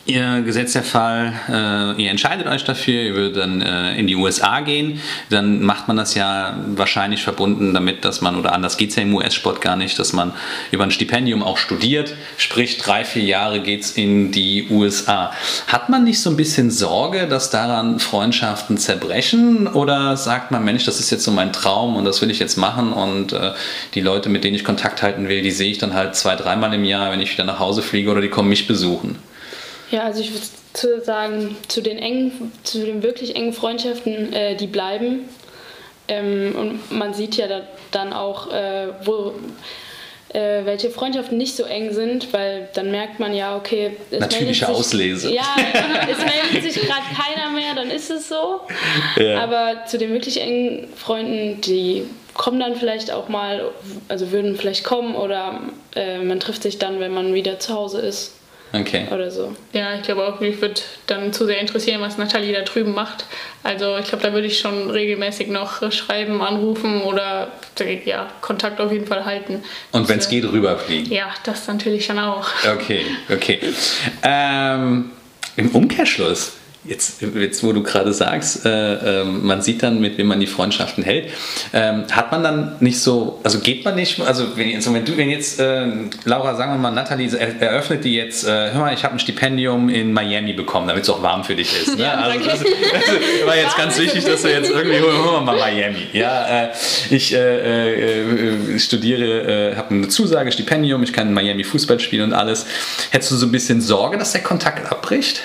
Ihr 0.04 0.42
gesetzter 0.42 0.82
Fall, 0.82 1.32
äh, 1.48 2.02
ihr 2.02 2.10
entscheidet 2.10 2.48
euch 2.48 2.64
dafür, 2.64 3.02
ihr 3.02 3.14
würdet 3.14 3.36
dann 3.36 3.62
äh, 3.62 3.96
in 3.96 4.08
die 4.08 4.16
USA 4.16 4.58
gehen, 4.58 5.00
dann 5.30 5.62
macht 5.62 5.86
man 5.86 5.96
das 5.96 6.16
ja 6.16 6.56
wahrscheinlich 6.74 7.22
verbunden 7.22 7.72
damit, 7.72 8.04
dass 8.04 8.20
man, 8.20 8.36
oder 8.36 8.52
anders 8.52 8.76
geht 8.76 8.90
es 8.90 8.96
ja 8.96 9.02
im 9.02 9.14
US-Sport 9.14 9.60
gar 9.60 9.76
nicht, 9.76 9.96
dass 10.00 10.12
man 10.12 10.32
über 10.72 10.82
ein 10.82 10.90
Stipendium 10.90 11.44
auch 11.44 11.56
studiert, 11.56 12.16
sprich 12.36 12.78
drei, 12.78 13.04
vier 13.04 13.22
Jahre 13.22 13.60
geht 13.60 13.82
es 13.82 13.92
in 13.92 14.32
die 14.32 14.66
USA. 14.70 15.30
Hat 15.68 15.88
man 15.88 16.02
nicht 16.02 16.20
so 16.20 16.30
ein 16.30 16.36
bisschen 16.36 16.72
Sorge, 16.72 17.28
dass 17.28 17.50
daran 17.50 18.00
Freundschaften 18.00 18.78
zerbrechen 18.78 19.68
oder 19.68 20.16
sagt 20.16 20.50
man, 20.50 20.64
Mensch, 20.64 20.84
das 20.84 20.98
ist 20.98 21.10
jetzt 21.12 21.22
so 21.22 21.30
mein 21.30 21.52
Traum 21.52 21.94
und 21.94 22.04
das 22.04 22.20
will 22.20 22.30
ich 22.32 22.40
jetzt 22.40 22.56
machen 22.56 22.92
und 22.92 23.34
äh, 23.34 23.52
die 23.94 24.00
Leute, 24.00 24.30
mit 24.30 24.42
denen 24.42 24.56
ich 24.56 24.64
Kontakt 24.64 25.00
halten 25.00 25.28
will, 25.28 25.42
die 25.42 25.52
sehe 25.52 25.70
ich 25.70 25.78
dann 25.78 25.94
halt 25.94 26.16
zwei, 26.16 26.34
dreimal 26.34 26.74
im 26.74 26.82
Jahr, 26.82 27.12
wenn 27.12 27.20
ich 27.20 27.32
wieder 27.32 27.44
nach 27.44 27.60
Hause 27.60 27.82
fliege 27.82 28.10
oder 28.10 28.20
die 28.20 28.30
kommen 28.30 28.48
mich 28.48 28.66
besuchen. 28.66 29.16
Ja, 29.92 30.04
also 30.04 30.20
ich 30.20 30.32
würde 30.32 30.46
zu 30.72 31.00
sagen, 31.02 31.54
zu 31.68 31.82
den 31.82 31.98
engen, 31.98 32.50
zu 32.64 32.84
den 32.84 33.02
wirklich 33.02 33.36
engen 33.36 33.52
Freundschaften, 33.52 34.32
äh, 34.32 34.56
die 34.56 34.66
bleiben. 34.66 35.28
Ähm, 36.08 36.54
und 36.56 36.98
man 36.98 37.12
sieht 37.12 37.36
ja 37.36 37.46
da, 37.46 37.60
dann 37.90 38.14
auch, 38.14 38.50
äh, 38.50 38.88
wo, 39.04 39.34
äh, 40.32 40.64
welche 40.64 40.88
Freundschaften 40.88 41.36
nicht 41.36 41.56
so 41.56 41.64
eng 41.64 41.92
sind, 41.92 42.32
weil 42.32 42.70
dann 42.72 42.90
merkt 42.90 43.20
man 43.20 43.34
ja, 43.34 43.54
okay, 43.54 43.96
es 44.10 44.20
Natürliche 44.20 44.64
sich, 44.64 44.74
Auslese. 44.74 45.30
Ja, 45.30 45.44
es 46.10 46.18
meldet 46.18 46.72
sich 46.72 46.82
gerade 46.82 47.02
keiner 47.14 47.50
mehr, 47.50 47.74
dann 47.74 47.90
ist 47.90 48.10
es 48.10 48.30
so. 48.30 48.62
Ja. 49.16 49.42
Aber 49.42 49.84
zu 49.84 49.98
den 49.98 50.10
wirklich 50.14 50.40
engen 50.40 50.88
Freunden, 50.96 51.60
die 51.60 52.06
kommen 52.32 52.58
dann 52.58 52.76
vielleicht 52.76 53.10
auch 53.10 53.28
mal, 53.28 53.70
also 54.08 54.32
würden 54.32 54.56
vielleicht 54.56 54.84
kommen 54.84 55.14
oder 55.14 55.60
äh, 55.94 56.18
man 56.18 56.40
trifft 56.40 56.62
sich 56.62 56.78
dann, 56.78 56.98
wenn 56.98 57.12
man 57.12 57.34
wieder 57.34 57.58
zu 57.58 57.74
Hause 57.74 58.00
ist. 58.00 58.32
Okay. 58.72 59.06
Oder 59.10 59.30
so. 59.30 59.54
Ja, 59.72 59.94
ich 59.94 60.02
glaube 60.02 60.26
auch, 60.26 60.40
mich 60.40 60.60
würde 60.60 60.80
dann 61.06 61.32
zu 61.32 61.44
sehr 61.44 61.60
interessieren, 61.60 62.00
was 62.00 62.16
Nathalie 62.16 62.54
da 62.54 62.62
drüben 62.62 62.94
macht. 62.94 63.26
Also 63.62 63.98
ich 63.98 64.06
glaube, 64.06 64.24
da 64.24 64.32
würde 64.32 64.46
ich 64.46 64.58
schon 64.58 64.90
regelmäßig 64.90 65.48
noch 65.48 65.92
schreiben, 65.92 66.40
anrufen 66.40 67.02
oder 67.02 67.52
ja, 68.04 68.28
Kontakt 68.40 68.80
auf 68.80 68.90
jeden 68.90 69.06
Fall 69.06 69.24
halten. 69.24 69.62
Und 69.92 70.08
wenn 70.08 70.18
es 70.18 70.28
geht, 70.28 70.44
rüberfliegen? 70.44 71.12
Ja, 71.12 71.26
das 71.44 71.66
natürlich 71.66 72.06
schon 72.06 72.18
auch. 72.18 72.48
Okay, 72.74 73.04
okay. 73.30 73.60
Ähm, 74.22 75.10
Im 75.56 75.68
Umkehrschluss, 75.70 76.52
Jetzt, 76.84 77.22
jetzt, 77.22 77.62
wo 77.62 77.72
du 77.72 77.84
gerade 77.84 78.12
sagst, 78.12 78.66
äh, 78.66 79.20
äh, 79.20 79.24
man 79.24 79.62
sieht 79.62 79.84
dann, 79.84 80.00
mit 80.00 80.18
wem 80.18 80.26
man 80.26 80.40
die 80.40 80.48
Freundschaften 80.48 81.04
hält, 81.04 81.28
ähm, 81.72 82.06
hat 82.10 82.32
man 82.32 82.42
dann 82.42 82.76
nicht 82.80 82.98
so, 82.98 83.38
also 83.44 83.60
geht 83.60 83.84
man 83.84 83.94
nicht, 83.94 84.20
also 84.20 84.56
wenn, 84.56 84.68
jetzt, 84.68 84.92
wenn 84.92 85.04
du, 85.04 85.16
wenn 85.16 85.30
jetzt, 85.30 85.60
äh, 85.60 85.86
Laura, 86.24 86.56
sagen 86.56 86.72
wir 86.72 86.78
mal, 86.78 86.90
Nathalie 86.90 87.30
eröffnet 87.36 88.04
die 88.04 88.16
jetzt, 88.16 88.44
äh, 88.44 88.72
hör 88.72 88.80
mal, 88.80 88.92
ich 88.92 89.04
habe 89.04 89.14
ein 89.14 89.20
Stipendium 89.20 89.88
in 89.90 90.12
Miami 90.12 90.54
bekommen, 90.54 90.88
damit 90.88 91.04
es 91.04 91.10
auch 91.10 91.22
warm 91.22 91.44
für 91.44 91.54
dich 91.54 91.72
ist. 91.72 91.96
Ne? 91.96 92.02
Ja, 92.02 92.14
also 92.14 92.44
das, 92.44 92.58
das, 92.58 93.46
war 93.46 93.56
jetzt 93.56 93.76
ganz 93.76 93.96
wichtig, 94.00 94.24
dass 94.24 94.42
du 94.42 94.50
jetzt 94.50 94.70
irgendwie, 94.70 95.00
wir 95.00 95.40
mal 95.40 95.56
Miami. 95.56 96.08
Ja, 96.12 96.64
äh, 96.64 96.68
ich 97.10 97.32
äh, 97.32 98.76
studiere, 98.80 99.76
habe 99.76 99.94
eine 99.94 100.08
Zusage, 100.08 100.50
Stipendium, 100.50 101.04
ich 101.04 101.12
kann 101.12 101.28
in 101.28 101.34
Miami 101.34 101.62
Fußball 101.62 102.00
spielen 102.00 102.24
und 102.24 102.32
alles. 102.32 102.66
Hättest 103.10 103.30
du 103.30 103.36
so 103.36 103.46
ein 103.46 103.52
bisschen 103.52 103.80
Sorge, 103.80 104.18
dass 104.18 104.32
der 104.32 104.42
Kontakt 104.42 104.90
abbricht? 104.90 105.42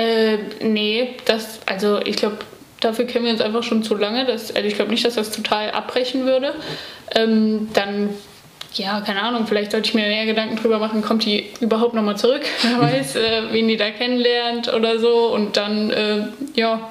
Äh, 0.00 0.38
nee, 0.60 1.16
das, 1.26 1.60
also 1.66 2.00
ich 2.00 2.16
glaube, 2.16 2.38
dafür 2.80 3.04
kennen 3.04 3.26
wir 3.26 3.32
uns 3.32 3.42
einfach 3.42 3.62
schon 3.62 3.82
zu 3.82 3.94
lange. 3.94 4.24
Dass, 4.24 4.54
also 4.54 4.66
ich 4.66 4.74
glaube 4.74 4.90
nicht, 4.90 5.04
dass 5.04 5.14
das 5.14 5.30
total 5.30 5.70
abbrechen 5.70 6.24
würde. 6.24 6.54
Ähm, 7.14 7.68
dann, 7.74 8.10
ja, 8.74 9.00
keine 9.02 9.22
Ahnung, 9.22 9.46
vielleicht 9.46 9.72
sollte 9.72 9.88
ich 9.88 9.94
mir 9.94 10.06
mehr 10.06 10.24
Gedanken 10.24 10.56
drüber 10.56 10.78
machen, 10.78 11.02
kommt 11.02 11.24
die 11.24 11.50
überhaupt 11.60 11.94
nochmal 11.94 12.16
zurück? 12.16 12.42
Wer 12.62 12.80
weiß, 12.80 13.16
äh, 13.16 13.42
wen 13.52 13.68
die 13.68 13.76
da 13.76 13.90
kennenlernt 13.90 14.72
oder 14.72 14.98
so. 14.98 15.34
Und 15.34 15.56
dann, 15.58 15.90
äh, 15.90 16.22
ja, 16.54 16.88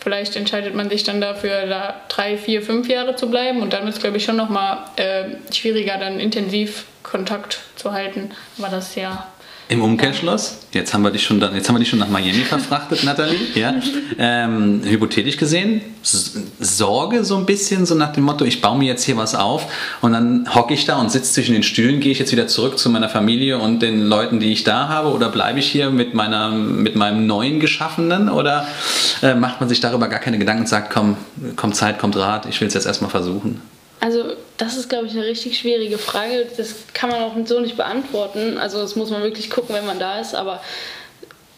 vielleicht 0.00 0.34
entscheidet 0.34 0.74
man 0.74 0.90
sich 0.90 1.04
dann 1.04 1.20
dafür, 1.20 1.66
da 1.66 2.00
drei, 2.08 2.36
vier, 2.36 2.62
fünf 2.62 2.88
Jahre 2.88 3.14
zu 3.14 3.30
bleiben. 3.30 3.62
Und 3.62 3.72
dann 3.72 3.84
wird 3.84 3.94
es, 3.94 4.00
glaube 4.00 4.16
ich, 4.16 4.24
schon 4.24 4.36
nochmal 4.36 4.78
äh, 4.96 5.24
schwieriger, 5.54 5.96
dann 5.98 6.18
intensiv 6.18 6.86
Kontakt 7.04 7.60
zu 7.76 7.92
halten. 7.92 8.32
Aber 8.58 8.68
das 8.68 8.96
ja 8.96 9.31
im 9.72 9.82
Umkehrschluss, 9.82 10.58
jetzt 10.72 10.92
haben 10.92 11.02
wir 11.02 11.10
dich 11.10 11.24
schon, 11.24 11.40
dann, 11.40 11.54
jetzt 11.54 11.66
haben 11.66 11.76
wir 11.76 11.80
dich 11.80 11.88
schon 11.88 11.98
nach 11.98 12.08
Miami 12.08 12.44
verfrachtet, 12.44 13.04
Nathalie. 13.04 13.38
Ja? 13.54 13.74
Ähm, 14.18 14.82
hypothetisch 14.84 15.38
gesehen, 15.38 15.80
Sorge 16.02 17.24
so 17.24 17.36
ein 17.36 17.46
bisschen, 17.46 17.86
so 17.86 17.94
nach 17.94 18.12
dem 18.12 18.24
Motto, 18.24 18.44
ich 18.44 18.60
baue 18.60 18.78
mir 18.78 18.86
jetzt 18.86 19.04
hier 19.04 19.16
was 19.16 19.34
auf 19.34 19.66
und 20.02 20.12
dann 20.12 20.54
hocke 20.54 20.74
ich 20.74 20.84
da 20.84 20.96
und 20.96 21.10
sitze 21.10 21.32
zwischen 21.32 21.54
den 21.54 21.62
Stühlen, 21.62 22.00
gehe 22.00 22.12
ich 22.12 22.18
jetzt 22.18 22.32
wieder 22.32 22.48
zurück 22.48 22.78
zu 22.78 22.90
meiner 22.90 23.08
Familie 23.08 23.58
und 23.58 23.80
den 23.80 24.02
Leuten, 24.02 24.40
die 24.40 24.52
ich 24.52 24.64
da 24.64 24.88
habe, 24.88 25.08
oder 25.08 25.30
bleibe 25.30 25.58
ich 25.58 25.70
hier 25.70 25.90
mit, 25.90 26.12
meiner, 26.12 26.50
mit 26.50 26.94
meinem 26.94 27.26
neuen 27.26 27.58
Geschaffenen 27.58 28.28
oder 28.28 28.66
äh, 29.22 29.34
macht 29.34 29.60
man 29.60 29.68
sich 29.70 29.80
darüber 29.80 30.08
gar 30.08 30.20
keine 30.20 30.38
Gedanken 30.38 30.62
und 30.62 30.68
sagt, 30.68 30.92
komm, 30.92 31.16
kommt 31.56 31.76
Zeit, 31.76 31.98
kommt 31.98 32.16
Rat, 32.16 32.46
ich 32.46 32.60
will 32.60 32.68
es 32.68 32.74
jetzt 32.74 32.86
erstmal 32.86 33.10
versuchen? 33.10 33.60
Also 34.02 34.34
das 34.56 34.76
ist, 34.76 34.88
glaube 34.88 35.06
ich, 35.06 35.12
eine 35.12 35.24
richtig 35.24 35.56
schwierige 35.56 35.96
Frage. 35.96 36.48
Das 36.56 36.74
kann 36.92 37.08
man 37.08 37.22
auch 37.22 37.34
so 37.44 37.60
nicht 37.60 37.76
beantworten. 37.76 38.58
Also 38.58 38.78
das 38.78 38.96
muss 38.96 39.10
man 39.10 39.22
wirklich 39.22 39.48
gucken, 39.48 39.76
wenn 39.76 39.86
man 39.86 40.00
da 40.00 40.18
ist. 40.18 40.34
Aber 40.34 40.60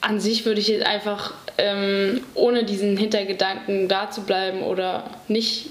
an 0.03 0.21
sich 0.21 0.45
würde 0.45 0.61
ich 0.61 0.69
jetzt 0.69 0.85
einfach 0.85 1.33
ähm, 1.57 2.21
ohne 2.35 2.65
diesen 2.65 2.99
Hintergedanken 2.99 3.89
da 3.89 4.11
zu 4.11 4.25
bleiben 4.25 4.63
oder 4.63 5.05
nicht 5.27 5.71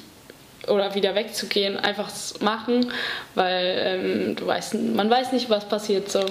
oder 0.67 0.95
wieder 0.95 1.15
wegzugehen, 1.15 1.77
einfach 1.77 2.09
machen, 2.39 2.91
weil 3.35 3.75
ähm, 3.85 4.35
du 4.35 4.47
weißt, 4.47 4.75
man 4.95 5.09
weiß 5.09 5.33
nicht, 5.33 5.49
was 5.49 5.67
passiert 5.67 6.09
so. 6.09 6.25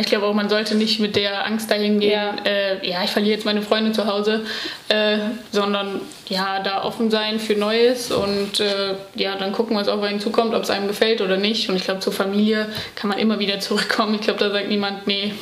Ich 0.00 0.06
glaube 0.06 0.26
auch, 0.26 0.34
man 0.34 0.48
sollte 0.48 0.74
nicht 0.74 0.98
mit 0.98 1.14
der 1.14 1.46
Angst 1.46 1.70
dahin 1.70 2.00
gehen, 2.00 2.10
ja, 2.10 2.34
äh, 2.44 2.88
ja 2.88 3.04
ich 3.04 3.10
verliere 3.10 3.36
jetzt 3.36 3.44
meine 3.44 3.62
Freunde 3.62 3.92
zu 3.92 4.06
Hause, 4.06 4.44
äh, 4.88 5.18
sondern 5.52 6.00
ja, 6.28 6.60
da 6.60 6.82
offen 6.82 7.10
sein 7.10 7.38
für 7.38 7.54
Neues 7.54 8.10
und 8.10 8.58
äh, 8.58 8.94
ja, 9.14 9.36
dann 9.36 9.52
gucken, 9.52 9.76
was 9.76 9.86
auf 9.86 10.02
einen 10.02 10.18
zukommt, 10.18 10.54
ob 10.54 10.64
es 10.64 10.70
einem 10.70 10.88
gefällt 10.88 11.20
oder 11.20 11.36
nicht. 11.36 11.68
Und 11.68 11.76
ich 11.76 11.84
glaube, 11.84 12.00
zur 12.00 12.12
Familie 12.12 12.68
kann 12.96 13.08
man 13.08 13.18
immer 13.18 13.38
wieder 13.38 13.60
zurückkommen. 13.60 14.16
Ich 14.16 14.22
glaube, 14.22 14.40
da 14.40 14.50
sagt 14.50 14.68
niemand, 14.68 15.06
nee, 15.06 15.32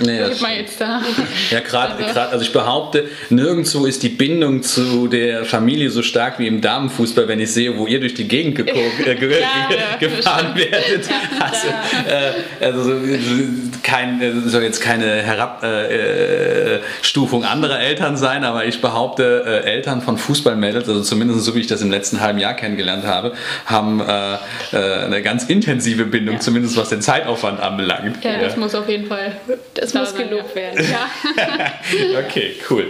Nee, 0.00 0.20
das 0.20 0.40
mal 0.40 0.54
jetzt 0.54 0.80
da. 0.80 1.02
Ja, 1.50 1.58
gerade, 1.60 2.04
also. 2.04 2.20
also 2.20 2.44
ich 2.44 2.52
behaupte, 2.52 3.08
nirgendwo 3.30 3.86
ist 3.86 4.02
die 4.02 4.10
Bindung 4.10 4.62
zu 4.62 5.08
der 5.08 5.44
Familie 5.44 5.90
so 5.90 6.02
stark 6.02 6.38
wie 6.38 6.46
im 6.46 6.60
Damenfußball, 6.60 7.26
wenn 7.26 7.40
ich 7.40 7.52
sehe, 7.52 7.76
wo 7.76 7.86
ihr 7.86 7.98
durch 8.00 8.14
die 8.14 8.28
Gegend 8.28 8.58
äh, 8.60 8.64
ge 9.14 9.40
ja, 9.40 9.68
gefahren 9.98 10.54
ja, 10.54 10.56
werdet. 10.56 11.08
Also, 11.40 11.66
äh, 12.08 12.32
also 12.64 12.84
so, 12.84 12.92
kein, 13.82 14.20
äh, 14.20 14.32
soll 14.46 14.62
jetzt 14.62 14.80
keine 14.80 15.22
Herabstufung 15.22 17.42
äh, 17.42 17.46
äh 17.46 17.48
anderer 17.48 17.80
Eltern 17.80 18.16
sein, 18.16 18.44
aber 18.44 18.66
ich 18.66 18.80
behaupte, 18.80 19.42
äh, 19.46 19.64
Eltern 19.68 20.02
von 20.02 20.18
Fußballmädels, 20.18 20.88
also 20.88 21.02
zumindest 21.02 21.44
so 21.44 21.56
wie 21.56 21.60
ich 21.60 21.66
das 21.66 21.82
im 21.82 21.90
letzten 21.90 22.20
halben 22.20 22.38
Jahr 22.38 22.54
kennengelernt 22.54 23.04
habe, 23.04 23.32
haben 23.66 24.00
eine 24.00 25.22
ganz 25.22 25.44
intensive 25.44 26.04
Bindung, 26.04 26.36
ja. 26.36 26.40
zumindest 26.40 26.76
was 26.76 26.90
den 26.90 27.02
Zeitaufwand 27.02 27.58
anbelangt. 27.60 28.24
Ja, 28.24 28.38
das 28.38 28.56
muss 28.56 28.72
auf 28.74 28.88
jeden 28.88 29.06
Fall. 29.06 29.32
Das 29.80 29.90
es 29.90 29.94
muss 29.94 30.14
gelobt 30.14 30.56
werden. 30.56 30.84
Ja. 30.90 32.18
okay, 32.18 32.54
cool. 32.68 32.88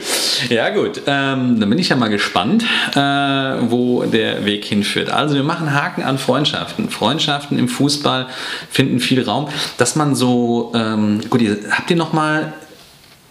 Ja 0.48 0.70
gut, 0.70 1.02
ähm, 1.06 1.60
dann 1.60 1.68
bin 1.68 1.78
ich 1.78 1.90
ja 1.90 1.96
mal 1.96 2.08
gespannt, 2.08 2.64
äh, 2.94 2.98
wo 2.98 4.04
der 4.04 4.46
Weg 4.46 4.64
hinführt. 4.64 5.10
Also 5.10 5.34
wir 5.34 5.42
machen 5.42 5.74
Haken 5.74 6.02
an 6.02 6.16
Freundschaften. 6.16 6.88
Freundschaften 6.88 7.58
im 7.58 7.68
Fußball 7.68 8.28
finden 8.70 9.00
viel 9.00 9.22
Raum. 9.22 9.48
Dass 9.76 9.96
man 9.96 10.14
so, 10.14 10.72
ähm, 10.74 11.20
gut, 11.28 11.42
ihr, 11.42 11.58
habt 11.70 11.90
ihr 11.90 11.96
noch 11.96 12.14
mal 12.14 12.54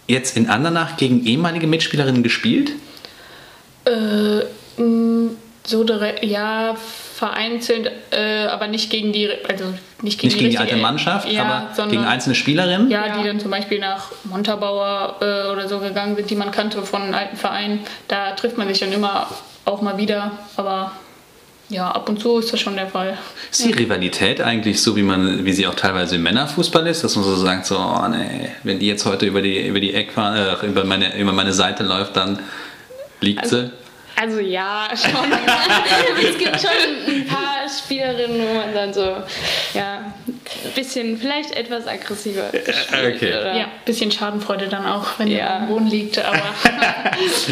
jetzt 0.08 0.38
in 0.38 0.50
Andernach 0.50 0.98
gegen 0.98 1.26
ehemalige 1.26 1.65
Mitspielerinnen 1.65 2.22
gespielt? 2.22 2.74
Äh, 3.86 4.82
mh, 4.82 5.32
so 5.65 5.84
direkt, 5.84 6.24
ja, 6.24 6.76
vereinzelt, 7.17 7.91
äh, 8.12 8.45
aber 8.45 8.67
nicht 8.67 8.91
gegen 8.91 9.12
die, 9.12 9.27
also 9.49 9.73
nicht 10.03 10.19
gegen, 10.19 10.27
nicht 10.27 10.36
die, 10.36 10.38
gegen 10.38 10.49
die 10.51 10.58
alte 10.60 10.75
Mannschaft, 10.75 11.27
ja, 11.27 11.43
aber 11.43 11.73
sondern, 11.73 11.97
gegen 11.97 12.06
einzelne 12.06 12.36
Spielerinnen. 12.36 12.91
Ja, 12.91 13.08
ja, 13.08 13.17
die 13.17 13.27
dann 13.27 13.39
zum 13.39 13.49
Beispiel 13.49 13.80
nach 13.80 14.12
Montabaur 14.25 15.15
äh, 15.19 15.51
oder 15.51 15.67
so 15.67 15.80
gegangen 15.80 16.15
sind, 16.15 16.30
die 16.30 16.36
man 16.36 16.51
kannte 16.51 16.84
von 16.84 17.01
einem 17.01 17.15
alten 17.15 17.36
Verein. 17.36 17.80
Da 18.08 18.34
trifft 18.34 18.60
man 18.60 18.67
sich 18.67 18.77
dann 18.77 18.91
immer 18.91 19.27
auch 19.65 19.82
mal 19.82 19.97
wieder, 19.97 20.34
aber 20.58 20.91
ja, 21.69 21.89
ab 21.89 22.08
und 22.08 22.21
zu 22.21 22.38
ist 22.38 22.53
das 22.53 22.60
schon 22.60 22.75
der 22.75 22.88
Fall. 22.88 23.17
Ist 23.49 23.65
die 23.65 23.73
Rivalität 23.73 24.39
eigentlich 24.39 24.80
so, 24.80 24.95
wie 24.95 25.01
man, 25.01 25.43
wie 25.43 25.53
sie 25.53 25.65
auch 25.65 25.73
teilweise 25.73 26.17
im 26.17 26.23
Männerfußball 26.23 26.86
ist, 26.86 27.03
dass 27.03 27.15
man 27.15 27.25
so 27.25 27.36
sagt, 27.36 27.65
so, 27.65 27.80
oh 27.80 28.08
nee, 28.10 28.51
wenn 28.62 28.77
die 28.77 28.86
jetzt 28.86 29.08
heute 29.08 29.25
über 29.25 29.41
die, 29.41 29.65
über 29.65 29.80
die 29.80 29.95
Eckbahn, 29.95 30.38
äh, 30.38 30.67
über, 30.67 30.84
meine, 30.84 31.19
über 31.19 31.34
meine 31.34 31.51
Seite 31.51 31.82
läuft, 31.82 32.15
dann 32.15 32.38
liegt 33.21 33.41
also, 33.41 33.62
sie? 33.62 33.71
Also 34.19 34.39
ja, 34.39 34.88
schon. 34.95 35.32
es 36.27 36.38
gibt 36.39 36.60
schon 36.60 36.71
ein 37.08 37.27
paar 37.27 37.69
Spielerinnen, 37.69 38.47
wo 38.47 38.53
man 38.56 38.73
dann 38.73 38.91
so, 38.91 39.15
ja, 39.75 40.12
ein 40.25 40.71
bisschen, 40.73 41.19
vielleicht 41.19 41.51
etwas 41.56 41.86
aggressiver 41.86 42.51
äh, 42.51 42.73
spielt. 42.73 43.15
Okay. 43.15 43.30
Oder? 43.30 43.56
Ja, 43.56 43.63
ein 43.65 43.86
bisschen 43.86 44.12
Schadenfreude 44.12 44.69
dann 44.69 44.88
auch, 44.88 45.19
wenn 45.19 45.27
ja. 45.27 45.58
am 45.58 45.67
Boden 45.67 45.86
liegt, 45.86 46.17
aber... 46.17 46.41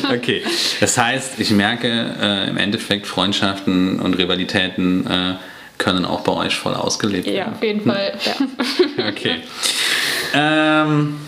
okay, 0.12 0.42
das 0.80 0.98
heißt, 0.98 1.40
ich 1.40 1.52
merke 1.52 1.88
äh, 2.20 2.50
im 2.50 2.58
Endeffekt 2.58 3.06
Freundschaften 3.06 4.00
und 4.00 4.16
Rivalitäten 4.16 5.06
äh, 5.06 5.36
können 5.78 6.04
auch 6.04 6.22
bei 6.22 6.32
euch 6.32 6.56
voll 6.56 6.74
ausgelebt 6.74 7.28
werden. 7.28 7.38
Ja, 7.38 7.52
auf 7.52 7.62
jeden 7.62 7.82
Fall, 7.82 8.14
ja. 8.26 9.08
okay. 9.08 9.36
Ähm... 10.34 11.20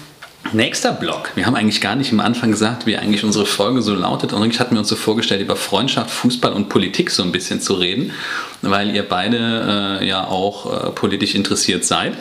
Nächster 0.53 0.93
Block. 0.93 1.31
Wir 1.35 1.45
haben 1.45 1.55
eigentlich 1.55 1.81
gar 1.81 1.95
nicht 1.95 2.11
am 2.11 2.19
Anfang 2.19 2.51
gesagt, 2.51 2.85
wie 2.85 2.97
eigentlich 2.97 3.23
unsere 3.23 3.45
Folge 3.45 3.81
so 3.81 3.93
lautet. 3.93 4.33
Und 4.33 4.41
eigentlich 4.41 4.59
hatten 4.59 4.75
wir 4.75 4.79
uns 4.79 4.87
so 4.87 4.95
vorgestellt, 4.95 5.41
über 5.41 5.55
Freundschaft, 5.55 6.09
Fußball 6.09 6.53
und 6.53 6.69
Politik 6.69 7.11
so 7.11 7.23
ein 7.23 7.31
bisschen 7.31 7.59
zu 7.59 7.73
reden, 7.73 8.11
weil 8.61 8.95
ihr 8.95 9.03
beide 9.03 9.99
äh, 10.01 10.07
ja 10.07 10.25
auch 10.25 10.87
äh, 10.87 10.89
politisch 10.91 11.35
interessiert 11.35 11.85
seid. 11.85 12.13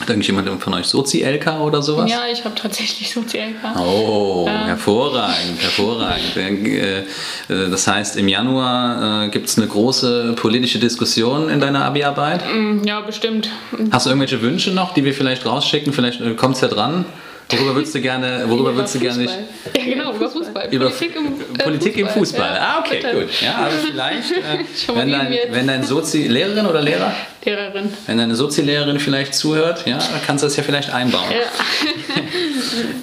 Hat 0.00 0.10
eigentlich 0.10 0.26
jemand 0.26 0.60
von 0.60 0.74
euch 0.74 0.86
Sozi-LK 0.86 1.60
oder 1.60 1.80
sowas? 1.80 2.10
Ja, 2.10 2.22
ich 2.30 2.44
habe 2.44 2.56
tatsächlich 2.56 3.12
Sozi-LK. 3.12 3.78
Oh, 3.78 4.44
ähm. 4.48 4.66
hervorragend, 4.66 5.62
hervorragend. 5.62 6.36
Äh, 6.36 6.98
äh, 6.98 7.04
das 7.48 7.86
heißt, 7.86 8.16
im 8.16 8.26
Januar 8.26 9.26
äh, 9.26 9.28
gibt 9.28 9.48
es 9.48 9.56
eine 9.56 9.68
große 9.68 10.32
politische 10.34 10.80
Diskussion 10.80 11.48
in 11.48 11.60
deiner 11.60 11.84
Abi-Arbeit? 11.84 12.42
Mm, 12.52 12.82
ja, 12.84 13.00
bestimmt. 13.02 13.50
Hast 13.92 14.06
du 14.06 14.10
irgendwelche 14.10 14.42
Wünsche 14.42 14.72
noch, 14.72 14.94
die 14.94 15.04
wir 15.04 15.14
vielleicht 15.14 15.46
rausschicken? 15.46 15.92
Vielleicht 15.92 16.36
kommt 16.36 16.56
es 16.56 16.62
ja 16.62 16.68
dran. 16.68 17.04
Worüber 17.58 17.74
würdest 17.76 17.94
du 17.94 18.00
gerne, 18.00 18.44
worüber 18.46 18.70
Über 18.70 18.76
würdest 18.76 18.94
du 18.94 18.98
gerne 19.00 19.24
Fußball. 19.24 19.44
Ja, 19.76 19.84
genau, 19.84 20.14
über 20.14 20.30
Fußball. 20.30 20.68
über 20.70 20.90
Politik 20.90 21.16
im, 21.16 21.26
äh, 21.26 21.62
Politik 21.62 21.98
im 21.98 22.08
Fußball. 22.08 22.54
Ja, 22.54 22.60
ah, 22.60 22.80
okay, 22.80 23.00
bitte. 23.02 23.14
gut. 23.14 23.40
Ja, 23.40 23.64
also 23.64 23.76
vielleicht, 23.86 24.32
äh, 24.32 24.94
wenn, 24.94 25.10
dein, 25.10 25.38
wenn 25.50 25.66
dein 25.66 25.82
Sozi, 25.84 26.26
Lehrerin 26.28 26.66
oder 26.66 26.82
Lehrer, 26.82 27.12
Lehrerin. 27.44 27.92
wenn 28.06 28.18
deine 28.18 28.34
Sozi-Lehrerin 28.34 28.98
vielleicht 29.00 29.34
zuhört, 29.34 29.86
ja, 29.86 29.98
dann 29.98 30.20
kannst 30.26 30.42
du 30.42 30.46
das 30.46 30.56
ja 30.56 30.62
vielleicht 30.62 30.90
einbauen. 30.90 31.30
Ja. 31.30 31.38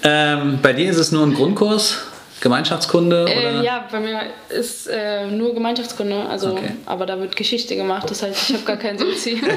Ähm, 0.04 0.60
bei 0.62 0.74
dir 0.74 0.90
ist 0.90 0.98
es 0.98 1.12
nur 1.12 1.24
ein 1.26 1.34
Grundkurs, 1.34 2.00
Gemeinschaftskunde 2.42 3.24
oder? 3.24 3.62
Äh, 3.62 3.64
ja, 3.64 3.88
bei 3.92 4.00
mir 4.00 4.22
ist 4.50 4.88
äh, 4.88 5.28
nur 5.28 5.54
Gemeinschaftskunde, 5.54 6.26
also, 6.28 6.54
Okay. 6.54 6.72
aber 6.88 7.06
da 7.06 7.20
wird 7.20 7.36
Geschichte 7.36 7.76
gemacht, 7.76 8.10
das 8.10 8.24
heißt, 8.24 8.50
ich 8.50 8.56
habe 8.56 8.66
gar 8.66 8.78
kein 8.78 8.98
Sozi. 8.98 9.42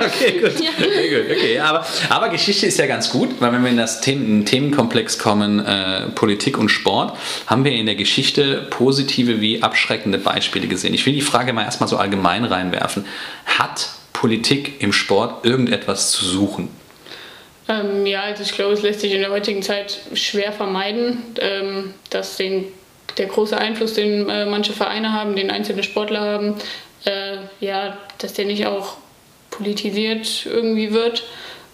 Okay, 0.00 0.40
gut. 0.40 0.52
Okay, 0.56 1.10
gut. 1.10 1.36
Okay. 1.36 1.58
Aber, 1.60 1.84
aber 2.08 2.28
Geschichte 2.30 2.66
ist 2.66 2.78
ja 2.78 2.86
ganz 2.86 3.10
gut, 3.10 3.28
weil 3.40 3.52
wenn 3.52 3.62
wir 3.62 3.70
in 3.70 3.76
das 3.76 4.00
Themen, 4.00 4.24
in 4.24 4.40
den 4.40 4.46
Themenkomplex 4.46 5.18
kommen, 5.18 5.60
äh, 5.60 6.08
Politik 6.14 6.56
und 6.56 6.70
Sport, 6.70 7.16
haben 7.46 7.64
wir 7.64 7.72
in 7.72 7.84
der 7.84 7.96
Geschichte 7.96 8.66
positive 8.70 9.40
wie 9.42 9.62
abschreckende 9.62 10.16
Beispiele 10.18 10.66
gesehen. 10.66 10.94
Ich 10.94 11.04
will 11.04 11.12
die 11.12 11.20
Frage 11.20 11.52
mal 11.52 11.64
erstmal 11.64 11.88
so 11.88 11.98
allgemein 11.98 12.44
reinwerfen. 12.44 13.04
Hat 13.44 13.90
Politik 14.14 14.80
im 14.82 14.92
Sport 14.94 15.44
irgendetwas 15.44 16.10
zu 16.10 16.24
suchen? 16.24 16.68
Ähm, 17.70 18.04
ja, 18.04 18.22
also 18.22 18.42
ich 18.42 18.52
glaube, 18.52 18.72
es 18.72 18.82
lässt 18.82 19.00
sich 19.00 19.12
in 19.12 19.20
der 19.20 19.30
heutigen 19.30 19.62
Zeit 19.62 19.98
schwer 20.14 20.52
vermeiden, 20.52 21.22
ähm, 21.40 21.94
dass 22.10 22.36
den, 22.36 22.66
der 23.16 23.26
große 23.26 23.56
Einfluss, 23.56 23.94
den 23.94 24.28
äh, 24.28 24.44
manche 24.44 24.72
Vereine 24.72 25.12
haben, 25.12 25.36
den 25.36 25.50
einzelne 25.50 25.84
Sportler 25.84 26.20
haben, 26.20 26.56
äh, 27.04 27.36
ja, 27.60 27.96
dass 28.18 28.32
der 28.32 28.46
nicht 28.46 28.66
auch 28.66 28.96
politisiert 29.50 30.46
irgendwie 30.46 30.92
wird. 30.92 31.24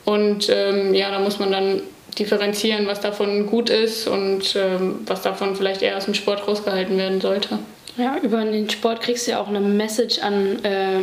Und 0.04 0.48
ähm, 0.50 0.92
ja, 0.94 1.10
da 1.10 1.18
muss 1.18 1.38
man 1.38 1.50
dann 1.50 1.80
differenzieren, 2.18 2.86
was 2.86 3.00
davon 3.00 3.46
gut 3.46 3.70
ist 3.70 4.06
und 4.06 4.54
ähm, 4.54 5.00
was 5.06 5.22
davon 5.22 5.56
vielleicht 5.56 5.82
eher 5.82 5.96
aus 5.96 6.04
dem 6.04 6.14
Sport 6.14 6.46
rausgehalten 6.46 6.96
werden 6.98 7.20
sollte. 7.20 7.58
Ja, 7.96 8.16
über 8.22 8.44
den 8.44 8.68
Sport 8.68 9.00
kriegst 9.00 9.26
du 9.26 9.32
ja 9.32 9.40
auch 9.40 9.48
eine 9.48 9.60
Message 9.60 10.18
an 10.18 10.62
äh, 10.62 11.00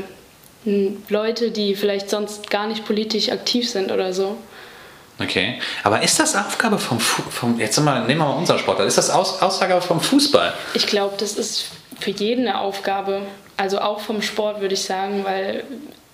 Leute, 1.10 1.52
die 1.52 1.76
vielleicht 1.76 2.10
sonst 2.10 2.50
gar 2.50 2.68
nicht 2.68 2.86
politisch 2.86 3.30
aktiv 3.30 3.68
sind 3.70 3.92
oder 3.92 4.14
so. 4.14 4.38
Okay. 5.20 5.60
Aber 5.84 6.02
ist 6.02 6.20
das 6.20 6.36
Aufgabe 6.36 6.80
vom, 6.80 7.00
Fu 7.00 7.22
vom 7.30 7.60
jetzt 7.60 7.80
mal, 7.80 8.02
nehmen 8.08 8.20
wir 8.20 8.26
mal 8.26 8.38
unser 8.38 8.58
Sport, 8.58 8.80
ist 8.80 8.98
das 8.98 9.10
Aus 9.10 9.42
Aussage 9.42 9.80
vom 9.82 10.02
Fußball? 10.02 10.54
Ich 10.74 10.88
glaube, 10.88 11.16
das 11.18 11.34
ist 11.34 11.68
für 12.00 12.12
jeden 12.12 12.48
eine 12.48 12.60
Aufgabe, 12.60 13.22
also 13.58 13.80
auch 13.80 14.00
vom 14.00 14.22
Sport 14.22 14.62
würde 14.62 14.74
ich 14.74 14.84
sagen, 14.84 15.24
weil 15.24 15.64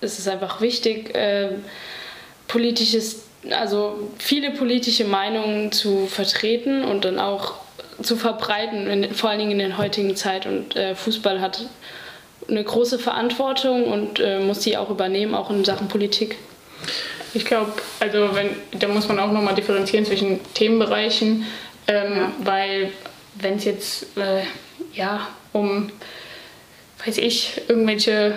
es 0.00 0.18
ist 0.18 0.28
einfach 0.28 0.60
wichtig, 0.60 1.14
äh, 1.14 1.48
politisches, 2.48 3.22
also 3.50 4.10
viele 4.18 4.50
politische 4.50 5.04
Meinungen 5.04 5.72
zu 5.72 6.06
vertreten 6.06 6.84
und 6.84 7.04
dann 7.04 7.18
auch 7.18 7.54
zu 8.02 8.16
verbreiten, 8.16 8.86
in, 8.86 9.14
vor 9.14 9.30
allen 9.30 9.38
Dingen 9.38 9.52
in 9.52 9.70
der 9.70 9.78
heutigen 9.78 10.16
Zeit. 10.16 10.46
Und 10.46 10.76
äh, 10.76 10.94
Fußball 10.94 11.40
hat 11.40 11.66
eine 12.48 12.64
große 12.64 12.98
Verantwortung 12.98 13.84
und 13.84 14.20
äh, 14.20 14.40
muss 14.40 14.60
die 14.60 14.76
auch 14.76 14.90
übernehmen, 14.90 15.34
auch 15.34 15.50
in 15.50 15.64
Sachen 15.64 15.88
Politik. 15.88 16.36
Ich 17.32 17.44
glaube, 17.44 17.72
also 18.00 18.34
wenn, 18.34 18.50
da 18.78 18.88
muss 18.88 19.08
man 19.08 19.18
auch 19.18 19.30
nochmal 19.30 19.54
differenzieren 19.54 20.04
zwischen 20.04 20.40
Themenbereichen, 20.54 21.46
ähm, 21.86 22.32
weil 22.42 22.92
wenn 23.34 23.56
es 23.56 23.64
jetzt 23.64 24.16
äh, 24.16 24.42
ja 24.92 25.28
um, 25.52 25.90
weiß 27.04 27.18
ich, 27.18 27.60
irgendwelche 27.68 28.34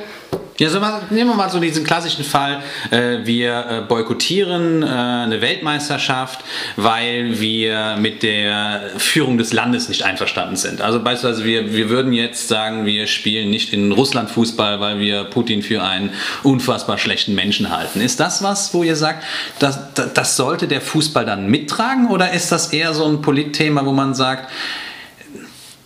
Ja, 0.59 0.69
so 0.69 0.79
mal, 0.79 1.01
nehmen 1.09 1.31
wir 1.31 1.35
mal 1.35 1.49
so 1.49 1.59
diesen 1.59 1.83
klassischen 1.83 2.23
Fall, 2.23 2.61
äh, 2.91 3.19
wir 3.23 3.65
äh, 3.69 3.81
boykottieren 3.81 4.83
äh, 4.83 4.85
eine 4.85 5.41
Weltmeisterschaft, 5.41 6.45
weil 6.75 7.39
wir 7.39 7.97
mit 7.97 8.23
der 8.23 8.91
Führung 8.97 9.37
des 9.37 9.51
Landes 9.51 9.89
nicht 9.89 10.03
einverstanden 10.03 10.55
sind. 10.55 10.79
Also 10.79 11.03
beispielsweise 11.03 11.43
wir, 11.43 11.73
wir 11.73 11.89
würden 11.89 12.13
jetzt 12.13 12.47
sagen, 12.47 12.85
wir 12.85 13.07
spielen 13.07 13.49
nicht 13.49 13.73
in 13.73 13.91
Russland 13.91 14.29
Fußball, 14.29 14.79
weil 14.79 14.99
wir 14.99 15.23
Putin 15.25 15.63
für 15.63 15.81
einen 15.81 16.11
unfassbar 16.43 16.97
schlechten 16.97 17.33
Menschen 17.35 17.75
halten. 17.75 17.99
Ist 17.99 18.19
das 18.19 18.43
was, 18.43 18.73
wo 18.73 18.83
ihr 18.83 18.95
sagt, 18.95 19.23
das, 19.59 19.93
das, 19.95 20.13
das 20.13 20.37
sollte 20.37 20.67
der 20.67 20.81
Fußball 20.81 21.25
dann 21.25 21.47
mittragen 21.47 22.07
oder 22.09 22.31
ist 22.31 22.51
das 22.51 22.71
eher 22.71 22.93
so 22.93 23.05
ein 23.05 23.21
Politthema, 23.21 23.85
wo 23.85 23.91
man 23.91 24.13
sagt, 24.13 24.49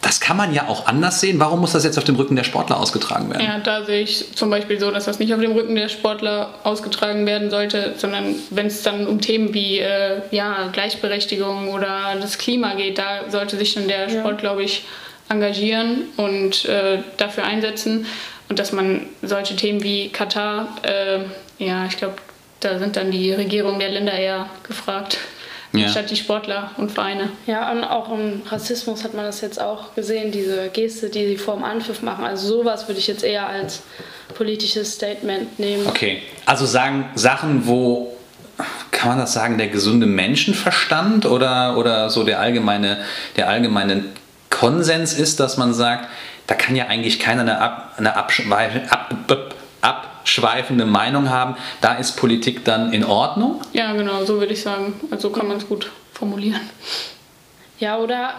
das 0.07 0.21
kann 0.21 0.37
man 0.37 0.53
ja 0.53 0.69
auch 0.69 0.85
anders 0.85 1.19
sehen. 1.19 1.37
Warum 1.37 1.59
muss 1.59 1.73
das 1.73 1.83
jetzt 1.83 1.97
auf 1.97 2.05
dem 2.05 2.15
Rücken 2.15 2.37
der 2.37 2.45
Sportler 2.45 2.79
ausgetragen 2.79 3.29
werden? 3.29 3.43
Ja, 3.43 3.59
da 3.59 3.83
sehe 3.83 4.03
ich 4.03 4.33
zum 4.35 4.49
Beispiel 4.49 4.79
so, 4.79 4.89
dass 4.89 5.03
das 5.03 5.19
nicht 5.19 5.33
auf 5.33 5.41
dem 5.41 5.51
Rücken 5.51 5.75
der 5.75 5.89
Sportler 5.89 6.53
ausgetragen 6.63 7.25
werden 7.25 7.49
sollte, 7.49 7.93
sondern 7.97 8.35
wenn 8.49 8.67
es 8.67 8.83
dann 8.83 9.05
um 9.05 9.19
Themen 9.19 9.53
wie 9.53 9.79
äh, 9.79 10.21
ja, 10.31 10.69
Gleichberechtigung 10.71 11.73
oder 11.73 12.15
das 12.21 12.37
Klima 12.37 12.75
geht, 12.75 12.97
da 12.97 13.29
sollte 13.29 13.57
sich 13.57 13.73
dann 13.73 13.89
der 13.89 14.07
Sport, 14.07 14.37
glaube 14.37 14.63
ich, 14.63 14.85
engagieren 15.27 16.03
und 16.15 16.63
äh, 16.63 16.99
dafür 17.17 17.43
einsetzen. 17.43 18.05
Und 18.47 18.59
dass 18.59 18.71
man 18.71 19.01
solche 19.21 19.57
Themen 19.57 19.83
wie 19.83 20.07
Katar, 20.07 20.69
äh, 20.83 21.19
ja, 21.61 21.85
ich 21.85 21.97
glaube, 21.97 22.15
da 22.61 22.79
sind 22.79 22.95
dann 22.95 23.11
die 23.11 23.33
Regierungen 23.33 23.79
der 23.79 23.89
Länder 23.89 24.13
eher 24.13 24.49
gefragt, 24.63 25.17
Ja. 25.73 25.89
statt 25.89 26.09
die 26.09 26.15
Sportler 26.15 26.71
und 26.77 26.91
Vereine. 26.91 27.29
Ja, 27.45 27.71
und 27.71 27.83
auch 27.83 28.11
im 28.11 28.41
Rassismus 28.49 29.03
hat 29.03 29.13
man 29.13 29.25
das 29.25 29.41
jetzt 29.41 29.59
auch 29.59 29.93
gesehen, 29.95 30.31
diese 30.31 30.69
Geste, 30.69 31.09
die 31.09 31.27
sie 31.27 31.37
vor 31.37 31.55
dem 31.55 31.63
Anpfiff 31.63 32.01
machen. 32.01 32.25
Also 32.25 32.47
sowas 32.47 32.87
würde 32.87 32.99
ich 32.99 33.07
jetzt 33.07 33.23
eher 33.23 33.47
als 33.47 33.83
politisches 34.33 34.93
Statement 34.93 35.59
nehmen. 35.59 35.85
Okay, 35.87 36.21
also 36.45 36.65
sagen 36.65 37.09
Sachen, 37.15 37.67
wo 37.67 38.15
kann 38.91 39.09
man 39.09 39.19
das 39.19 39.33
sagen, 39.33 39.57
der 39.57 39.67
gesunde 39.67 40.07
Menschenverstand 40.07 41.25
oder, 41.25 41.77
oder 41.77 42.09
so 42.09 42.23
der 42.23 42.39
allgemeine, 42.39 42.97
der 43.35 43.47
allgemeine 43.49 44.05
Konsens 44.49 45.13
ist, 45.13 45.39
dass 45.39 45.57
man 45.57 45.73
sagt, 45.73 46.07
da 46.47 46.55
kann 46.55 46.75
ja 46.75 46.87
eigentlich 46.87 47.19
keiner 47.19 47.41
eine, 47.41 47.59
ab, 47.59 47.93
eine 47.97 48.15
abschweife, 48.15 48.91
ab, 48.91 49.13
ab, 49.27 49.55
abschweifende 49.81 50.85
Meinung 50.85 51.29
haben, 51.29 51.55
da 51.81 51.95
ist 51.95 52.15
Politik 52.15 52.65
dann 52.65 52.93
in 52.93 53.03
Ordnung? 53.03 53.61
Ja, 53.73 53.93
genau, 53.93 54.25
so 54.25 54.39
würde 54.39 54.53
ich 54.53 54.61
sagen. 54.61 54.99
Also 55.11 55.29
kann 55.29 55.47
man 55.47 55.57
es 55.57 55.67
gut 55.67 55.91
formulieren. 56.13 56.61
Ja, 57.79 57.97
oder 57.97 58.33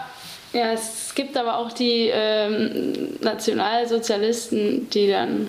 ja, 0.53 0.73
es 0.73 1.13
gibt 1.15 1.37
aber 1.37 1.57
auch 1.57 1.71
die 1.71 2.09
ähm, 2.11 3.17
Nationalsozialisten, 3.21 4.89
die 4.89 5.09
dann, 5.09 5.47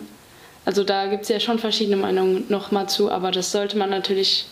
also 0.65 0.85
da 0.85 1.07
gibt 1.07 1.23
es 1.23 1.29
ja 1.29 1.41
schon 1.41 1.59
verschiedene 1.59 1.97
Meinungen 1.97 2.45
nochmal 2.49 2.89
zu, 2.89 3.11
aber 3.11 3.31
das 3.31 3.51
sollte 3.51 3.79
man 3.79 3.91
natürlich 3.91 4.47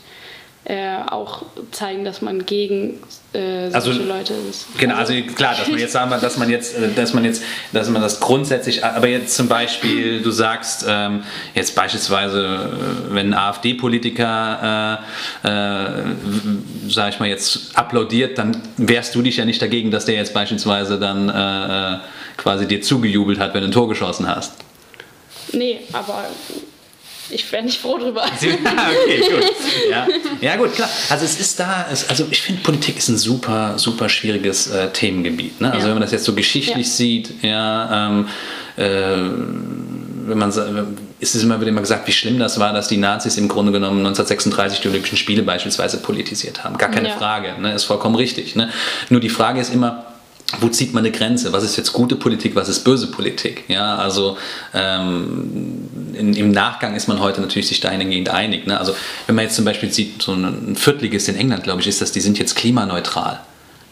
äh, 0.69 0.99
auch 1.11 1.45
zeigen, 1.73 2.05
dass 2.05 2.21
man 2.21 2.45
gegen 2.45 2.99
äh, 3.33 3.71
solche 3.71 3.75
Also, 3.75 3.93
Leute 4.03 4.35
ist. 4.51 4.67
Genau, 4.77 4.97
also 4.97 5.15
klar, 5.35 5.55
dass 5.57 5.67
man 5.67 5.79
jetzt 5.79 5.93
sagen 5.93 6.11
wir, 6.11 6.19
dass 6.19 6.37
man 6.37 6.51
jetzt, 6.51 6.77
äh, 6.77 6.93
dass 6.95 7.15
man 7.15 7.25
jetzt, 7.25 7.43
dass 7.73 7.89
man 7.89 8.03
das 8.03 8.21
grundsätzlich, 8.21 8.85
aber 8.85 9.09
jetzt 9.09 9.35
zum 9.35 9.49
Beispiel, 9.49 10.21
du 10.21 10.31
sagst 10.31 10.85
ähm, 10.87 11.23
jetzt 11.55 11.75
beispielsweise, 11.75 12.71
äh, 13.11 13.15
wenn 13.15 13.33
ein 13.33 13.35
AfD-Politiker, 13.35 15.01
äh, 15.43 15.49
äh, 15.49 16.05
sag 16.91 17.15
ich 17.15 17.19
mal 17.19 17.31
jetzt 17.31 17.75
applaudiert, 17.75 18.37
dann 18.37 18.61
wehrst 18.77 19.15
du 19.15 19.23
dich 19.23 19.39
ja 19.39 19.47
nicht 19.47 19.63
dagegen, 19.63 19.91
dass 19.91 20.05
der 20.05 20.17
jetzt 20.17 20.35
beispielsweise 20.35 20.99
dann 20.99 21.31
äh, 21.31 21.95
äh, 21.95 21.99
quasi 22.37 22.69
dir 22.69 22.83
zugejubelt 22.83 23.39
hat, 23.39 23.55
wenn 23.55 23.63
du 23.63 23.69
ein 23.69 23.73
Tor 23.73 23.89
geschossen 23.89 24.29
hast. 24.29 24.53
Nee, 25.53 25.81
aber 25.95 26.27
ich 27.31 27.51
wäre 27.53 27.62
nicht 27.64 27.81
froh 27.81 27.99
drüber. 27.99 28.25
Ja, 28.41 28.88
okay, 29.05 29.21
gut. 29.21 29.45
Ja. 29.91 30.07
ja, 30.41 30.57
gut, 30.57 30.75
klar. 30.75 30.88
Also 31.11 31.25
es 31.25 31.38
ist 31.41 31.59
da, 31.61 31.87
es, 31.91 32.09
also 32.09 32.27
ich 32.31 32.41
finde, 32.43 32.62
Politik 32.62 32.99
ist 32.99 33.09
ein 33.09 33.19
super, 33.19 33.79
super 33.79 34.09
schwieriges 34.09 34.69
äh, 34.69 34.91
Themengebiet. 34.91 35.61
Ne? 35.61 35.69
Also 35.73 35.81
Ja. 35.81 35.87
wenn 35.87 35.95
man 35.95 36.03
das 36.03 36.12
jetzt 36.12 36.25
so 36.25 36.35
geschichtlich 36.35 36.87
Ja. 36.87 36.93
sieht, 36.93 37.43
ja, 37.43 38.09
ähm, 38.09 38.29
äh, 38.77 38.83
wenn 40.29 40.38
man 40.38 40.51
ist 41.21 41.35
es 41.35 41.43
immer 41.43 41.61
wieder 41.61 41.71
immer 41.71 41.81
gesagt, 41.81 42.07
wie 42.07 42.12
schlimm 42.12 42.38
das 42.38 42.61
war, 42.61 42.73
dass 42.73 42.88
die 42.88 42.97
Nazis 42.97 43.38
im 43.38 43.49
Grunde 43.49 43.73
genommen 43.73 43.99
1936 44.07 44.81
die 44.81 44.88
Olympischen 44.88 45.17
Spiele 45.17 45.43
beispielsweise 45.43 45.99
politisiert 45.99 46.64
haben. 46.64 46.77
Gar 46.79 46.91
keine. 46.91 47.09
Frage, 47.11 47.55
ne? 47.61 47.73
ist 47.75 47.85
vollkommen 47.85 48.14
richtig. 48.14 48.55
Ne? 48.55 48.71
Nur 49.09 49.21
die 49.21 49.31
Frage 49.31 49.61
ist 49.61 49.73
immer, 49.73 50.05
wo 50.61 50.69
zieht 50.69 50.95
man 50.95 51.05
eine 51.05 51.13
Grenze? 51.13 51.53
Was 51.53 51.63
ist 51.63 51.77
jetzt 51.77 51.93
gute 51.93 52.17
Politik, 52.17 52.55
was 52.55 52.69
ist 52.69 52.83
böse 52.83 53.09
Politik? 53.09 53.65
Ja, 53.69 53.97
also 53.97 54.39
ähm, 54.73 55.89
in, 56.15 56.35
im 56.35 56.51
Nachgang 56.51 56.95
ist 56.95 57.07
man 57.07 57.21
heute 57.21 57.41
natürlich 57.43 57.69
sich 57.69 57.81
dahingehend 57.81 58.31
einig. 58.31 58.67
Ne? 58.67 58.79
Also 58.79 58.95
wenn 59.27 59.35
man 59.35 59.45
jetzt 59.45 59.57
zum 59.57 59.67
Beispiel 59.67 59.93
sieht, 59.93 60.23
so 60.23 60.33
ein 60.33 60.75
Viertligist 60.75 61.29
in 61.29 61.37
England, 61.37 61.65
glaube 61.65 61.83
ich, 61.83 61.87
ist 61.87 62.01
das, 62.01 62.13
die 62.13 62.21
sind 62.21 62.39
jetzt 62.39 62.57
klimaneutral. 62.57 63.41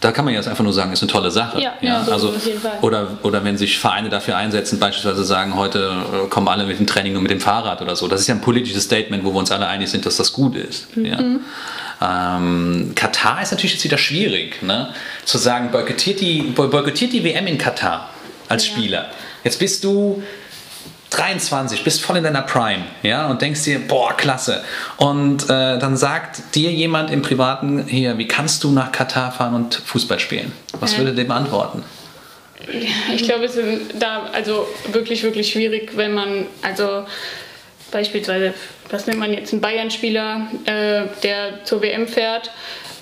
Da 0.00 0.12
kann 0.12 0.26
man 0.26 0.34
jetzt 0.34 0.46
einfach 0.46 0.62
nur 0.62 0.74
sagen, 0.74 0.92
ist 0.92 1.02
eine 1.02 1.10
tolle 1.10 1.30
Sache. 1.30 1.60
Ja, 1.60 1.72
ja, 1.80 2.04
so 2.04 2.12
also. 2.12 2.34
Oder, 2.82 3.18
oder 3.22 3.44
wenn 3.44 3.56
sich 3.56 3.78
Vereine 3.78 4.10
dafür 4.10 4.36
einsetzen, 4.36 4.78
beispielsweise 4.78 5.24
sagen, 5.24 5.56
heute 5.56 5.90
äh, 6.24 6.28
kommen 6.28 6.48
alle 6.48 6.66
mit 6.66 6.78
dem 6.78 6.86
Training 6.86 7.14
nur 7.14 7.22
mit 7.22 7.30
dem 7.30 7.40
Fahrrad 7.40 7.80
oder 7.80 7.96
so. 7.96 8.06
Das 8.06 8.20
ist 8.20 8.26
ja 8.26 8.34
ein 8.34 8.42
politisches 8.42 8.84
Statement, 8.84 9.24
wo 9.24 9.32
wir 9.32 9.38
uns 9.38 9.50
alle 9.50 9.66
einig 9.66 9.88
sind, 9.88 10.04
dass 10.04 10.16
das 10.16 10.32
gut 10.32 10.54
ist. 10.54 10.88
Ja. 10.96 11.18
Ähm, 12.02 12.92
Katar 12.94 13.42
ist 13.42 13.52
natürlich 13.52 13.72
jetzt 13.74 13.84
wieder 13.84 13.98
schwierig, 13.98 14.62
ne? 14.62 14.92
zu 15.24 15.38
sagen, 15.38 15.70
boykottiert 15.70 16.20
die, 16.20 16.42
boy- 16.42 16.68
boykottiert 16.68 17.12
die 17.12 17.24
WM 17.24 17.46
in 17.46 17.56
Katar 17.58 18.10
als 18.48 18.66
Ja. 18.68 18.72
Spieler. 18.74 19.10
Jetzt 19.44 19.58
bist 19.58 19.82
du 19.84 20.22
23, 21.10 21.84
bist 21.84 22.02
voll 22.02 22.16
in 22.18 22.24
deiner 22.24 22.42
Prime, 22.42 22.84
ja, 23.02 23.28
und 23.28 23.40
denkst 23.40 23.62
dir, 23.64 23.78
boah, 23.78 24.14
klasse. 24.16 24.62
Und 24.96 25.44
äh, 25.44 25.78
dann 25.78 25.96
sagt 25.96 26.54
dir 26.54 26.70
jemand 26.72 27.10
im 27.10 27.22
Privaten 27.22 27.86
hier, 27.86 28.18
wie 28.18 28.26
kannst 28.26 28.64
du 28.64 28.72
nach 28.72 28.92
Katar 28.92 29.32
fahren 29.32 29.54
und 29.54 29.74
Fußball 29.76 30.18
spielen? 30.18 30.52
Was 30.80 30.92
Ja. 30.92 30.98
würde 30.98 31.14
dem 31.14 31.30
antworten? 31.30 31.84
Ich 33.14 33.22
glaube, 33.22 33.44
es 33.44 33.54
ist 33.54 33.92
da 34.00 34.28
also 34.32 34.66
wirklich, 34.90 35.22
wirklich 35.22 35.50
schwierig, 35.52 35.92
wenn 35.96 36.12
man, 36.12 36.46
also 36.62 37.06
beispielsweise, 37.96 38.52
was 38.90 39.06
nennt 39.06 39.18
man 39.18 39.32
jetzt, 39.32 39.52
einen 39.52 39.62
Bayern-Spieler, 39.62 40.48
äh, 40.66 41.02
der 41.22 41.64
zur 41.64 41.80
WM 41.80 42.06
fährt 42.06 42.50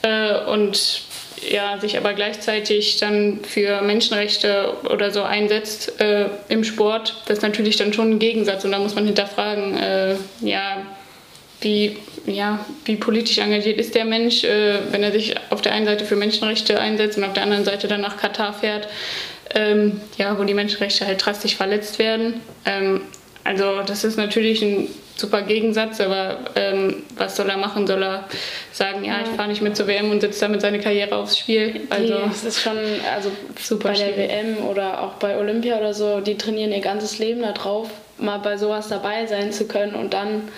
äh, 0.02 0.44
und 0.46 1.02
ja, 1.50 1.78
sich 1.78 1.96
aber 1.98 2.14
gleichzeitig 2.14 2.98
dann 2.98 3.40
für 3.42 3.82
Menschenrechte 3.82 4.72
oder 4.88 5.10
so 5.10 5.22
einsetzt 5.22 6.00
äh, 6.00 6.26
im 6.48 6.62
Sport. 6.62 7.16
Das 7.26 7.38
ist 7.38 7.42
natürlich 7.42 7.76
dann 7.76 7.92
schon 7.92 8.12
ein 8.12 8.18
Gegensatz 8.20 8.64
und 8.64 8.70
da 8.70 8.78
muss 8.78 8.94
man 8.94 9.04
hinterfragen, 9.04 9.76
äh, 9.76 10.14
ja, 10.40 10.78
wie, 11.60 11.96
ja, 12.26 12.64
wie 12.84 12.96
politisch 12.96 13.38
engagiert 13.38 13.78
ist 13.78 13.96
der 13.96 14.04
Mensch, 14.04 14.44
äh, 14.44 14.78
wenn 14.92 15.02
er 15.02 15.10
sich 15.10 15.34
auf 15.50 15.60
der 15.60 15.72
einen 15.72 15.86
Seite 15.86 16.04
für 16.04 16.16
Menschenrechte 16.16 16.78
einsetzt 16.78 17.18
und 17.18 17.24
auf 17.24 17.32
der 17.32 17.42
anderen 17.42 17.64
Seite 17.64 17.88
dann 17.88 18.00
nach 18.00 18.16
Katar 18.16 18.54
fährt, 18.54 18.88
ähm, 19.54 20.00
ja, 20.18 20.38
wo 20.38 20.44
die 20.44 20.54
Menschenrechte 20.54 21.04
halt 21.04 21.24
drastisch 21.24 21.56
verletzt 21.56 21.98
werden. 21.98 22.40
Ähm, 22.64 23.02
also 23.44 23.82
das 23.86 24.04
ist 24.04 24.16
natürlich 24.16 24.62
ein 24.62 24.88
super 25.16 25.42
Gegensatz, 25.42 26.00
aber 26.00 26.38
ähm, 26.56 27.04
was 27.16 27.36
soll 27.36 27.48
er 27.48 27.56
machen? 27.56 27.86
Soll 27.86 28.02
er 28.02 28.24
sagen, 28.72 29.04
ja, 29.04 29.20
ich 29.22 29.28
fahre 29.36 29.48
nicht 29.48 29.62
mit 29.62 29.76
zur 29.76 29.86
WM 29.86 30.10
und 30.10 30.20
setzt 30.20 30.42
damit 30.42 30.60
seine 30.60 30.80
Karriere 30.80 31.14
aufs 31.16 31.38
Spiel? 31.38 31.82
Also, 31.90 32.14
Also 32.14 32.30
es 32.32 32.44
ist 32.44 32.62
schon, 32.62 32.76
also 33.14 33.30
Super 33.60 33.90
bei 33.90 33.94
der 33.94 34.12
schwierig. 34.12 34.30
WM 34.30 34.56
oder 34.66 35.02
auch 35.02 35.12
bei 35.14 35.36
Olympia 35.38 35.78
oder 35.78 35.94
so, 35.94 36.20
die 36.20 36.36
trainieren 36.36 36.72
ihr 36.72 36.80
ganzes 36.80 37.18
Leben 37.18 37.42
darauf, 37.42 37.88
mal 38.18 38.38
bei 38.38 38.56
sowas 38.56 38.88
dabei 38.88 39.26
sein 39.26 39.52
zu 39.52 39.66
können 39.68 39.94
und 39.94 40.14
dann 40.14 40.48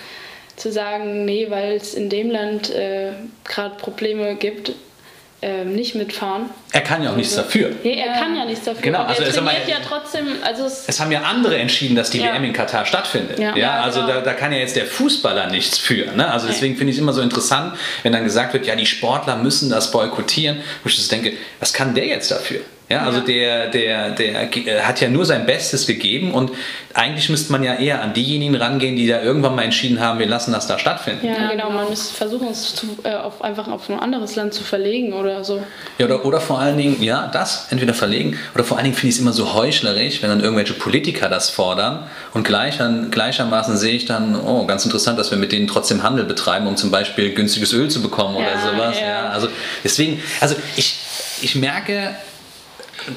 zu 0.55 0.71
sagen, 0.71 1.23
nee, 1.25 1.47
weil 1.51 1.73
es 1.73 1.93
in 1.93 2.09
dem 2.09 2.31
Land 2.31 2.73
äh, 2.73 3.11
gerade 3.43 3.75
Probleme 3.75 4.35
gibt, 4.35 4.71
ähm, 5.41 5.73
nicht 5.75 5.93
mitfahren. 5.93 6.49
Er 6.71 6.81
kann 6.81 7.03
ja 7.03 7.11
auch 7.11 7.15
nichts 7.15 7.35
dafür. 7.35 7.71
Nee, 7.83 7.99
er 7.99 8.13
kann 8.13 8.35
ja 8.35 8.45
nichts 8.45 8.65
dafür. 8.65 8.81
Genau, 8.81 9.03
also 9.03 9.21
er 9.21 9.31
trainiert 9.31 9.67
ja 9.67 9.75
trotzdem, 9.87 10.25
also 10.43 10.65
es, 10.65 10.85
Es 10.87 10.99
haben 10.99 11.11
ja 11.11 11.21
andere 11.21 11.57
entschieden, 11.57 11.95
dass 11.95 12.09
die 12.09 12.19
Ja. 12.19 12.33
WM 12.33 12.43
in 12.43 12.53
Katar 12.53 12.85
stattfindet. 12.85 13.37
Ja, 13.37 13.55
Ja. 13.55 13.81
Also 13.81 14.01
genau. 14.01 14.13
da, 14.13 14.21
da 14.21 14.33
kann 14.33 14.51
ja 14.51 14.57
jetzt 14.57 14.75
der 14.75 14.85
Fußballer 14.85 15.47
nichts 15.51 15.77
für. 15.77 16.11
Ne? 16.15 16.31
Also 16.31 16.47
deswegen 16.47 16.75
finde 16.75 16.91
ich 16.91 16.97
es 16.97 17.01
immer 17.01 17.13
so 17.13 17.21
interessant, 17.21 17.77
wenn 18.01 18.13
dann 18.13 18.23
gesagt 18.23 18.53
wird, 18.53 18.65
ja, 18.65 18.75
die 18.75 18.87
Sportler 18.87 19.35
müssen 19.35 19.69
das 19.69 19.91
boykottieren. 19.91 20.57
Wo 20.83 20.89
ich 20.89 21.07
denke, 21.07 21.33
was 21.59 21.71
kann 21.71 21.93
der 21.93 22.07
jetzt 22.07 22.31
dafür? 22.31 22.61
Ja, 22.89 23.03
also 23.03 23.19
der, 23.19 23.67
der, 23.67 24.11
der 24.11 24.45
ge- 24.45 24.79
hat 24.79 25.01
ja 25.01 25.09
nur 25.09 25.25
sein 25.25 25.45
Bestes 25.45 25.85
gegeben 25.87 26.31
und 26.33 26.51
eigentlich 26.93 27.27
müsste 27.29 27.51
man 27.51 27.61
ja 27.61 27.75
eher 27.75 28.01
an 28.01 28.13
diejenigen 28.13 28.55
rangehen, 28.55 28.95
die 28.95 29.05
da 29.07 29.21
irgendwann 29.21 29.55
mal 29.55 29.63
entschieden 29.63 29.99
haben, 29.99 30.19
wir 30.19 30.25
lassen 30.25 30.53
das 30.53 30.67
da 30.67 30.79
stattfinden. 30.79 31.25
ja, 31.27 31.33
Ja, 31.33 31.51
genau, 31.51 31.69
man 31.69 31.89
müsste 31.89 32.13
versuchen, 32.15 32.47
es 32.49 32.75
zu, 32.75 32.87
äh, 33.03 33.13
auf, 33.13 33.41
einfach 33.41 33.67
auf 33.67 33.89
ein 33.89 33.99
anderes 33.99 34.37
Land 34.37 34.53
zu 34.53 34.63
verlegen 34.63 35.11
oder 35.11 35.43
so. 35.43 35.61
Ja, 35.97 36.05
oder, 36.05 36.23
oder 36.23 36.39
vor 36.39 36.59
allen 36.59 36.77
Dingen, 36.77 37.03
ja, 37.03 37.27
das, 37.27 37.67
entweder 37.71 37.93
verlegen, 37.93 38.39
oder 38.55 38.63
vor 38.63 38.77
allen 38.77 38.85
Dingen 38.85 38.95
finde 38.95 39.09
ich 39.09 39.15
es 39.15 39.21
immer 39.21 39.33
so 39.33 39.53
heuchlerisch, 39.53 40.21
wenn 40.21 40.29
dann 40.29 40.39
irgendwelche 40.41 40.73
Politiker 40.73 41.27
das 41.27 41.49
fordern 41.49 42.07
und 42.33 42.45
gleich, 42.45 42.79
gleichermaßen 43.11 43.75
sehe 43.77 43.95
ich 43.95 44.05
dann, 44.05 44.39
oh, 44.39 44.65
ganz 44.65 44.85
interessant, 44.85 45.19
dass 45.19 45.29
wir 45.29 45.37
mit 45.37 45.51
denen 45.51 45.67
trotzdem 45.67 46.03
Handel 46.03 46.23
betreiben, 46.23 46.67
um 46.67 46.77
zum 46.77 46.89
Beispiel 46.89 47.33
günstiges 47.33 47.73
Öl 47.73 47.89
zu 47.89 48.01
bekommen 48.01 48.37
oder 48.37 48.53
Ja, 48.53 48.59
sowas. 48.61 48.97
ja. 49.01 49.07
Ja. 49.07 49.29
also 49.29 49.49
deswegen, 49.83 50.23
also 50.39 50.55
ich, 50.77 50.95
ich 51.41 51.55
merke, 51.55 52.15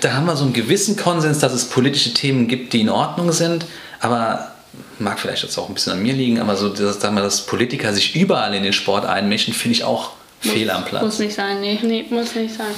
da 0.00 0.12
haben 0.12 0.26
wir 0.26 0.36
so 0.36 0.44
einen 0.44 0.52
gewissen 0.52 0.96
Konsens, 0.96 1.38
dass 1.38 1.52
es 1.52 1.68
politische 1.68 2.14
Themen 2.14 2.48
gibt, 2.48 2.72
die 2.72 2.82
in 2.82 2.88
Ordnung 2.88 3.32
sind, 3.32 3.66
aber 4.00 4.52
mag 4.98 5.18
vielleicht 5.18 5.42
jetzt 5.42 5.58
auch 5.58 5.68
ein 5.68 5.74
bisschen 5.74 5.92
an 5.92 6.02
mir 6.02 6.12
liegen, 6.12 6.40
aber 6.40 6.56
so, 6.56 6.68
dass, 6.68 7.00
sagen 7.00 7.14
wir, 7.16 7.22
dass 7.22 7.46
Politiker 7.46 7.92
sich 7.92 8.14
überall 8.14 8.54
in 8.54 8.62
den 8.62 8.72
Sport 8.72 9.04
einmischen, 9.04 9.52
finde 9.52 9.76
ich 9.76 9.84
auch 9.84 10.12
fehl 10.40 10.70
am 10.70 10.84
Platz. 10.84 11.02
muss 11.02 11.18
nicht 11.18 11.34
sein, 11.34 11.60
nee. 11.60 11.78
Nee, 11.82 12.06
muss 12.10 12.34
nicht 12.34 12.54
sein. 12.54 12.74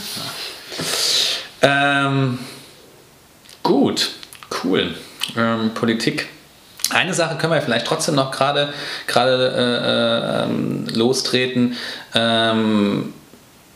Ähm, 1.60 2.38
gut, 3.62 4.10
cool. 4.64 4.94
Ähm, 5.36 5.72
Politik. 5.74 6.28
Eine 6.90 7.14
Sache 7.14 7.36
können 7.36 7.52
wir 7.52 7.62
vielleicht 7.62 7.86
trotzdem 7.86 8.16
noch 8.16 8.32
gerade 8.32 8.72
gerade 9.06 10.44
äh, 10.44 10.44
ähm, 10.44 10.86
lostreten. 10.92 11.76
Ähm, 12.14 13.14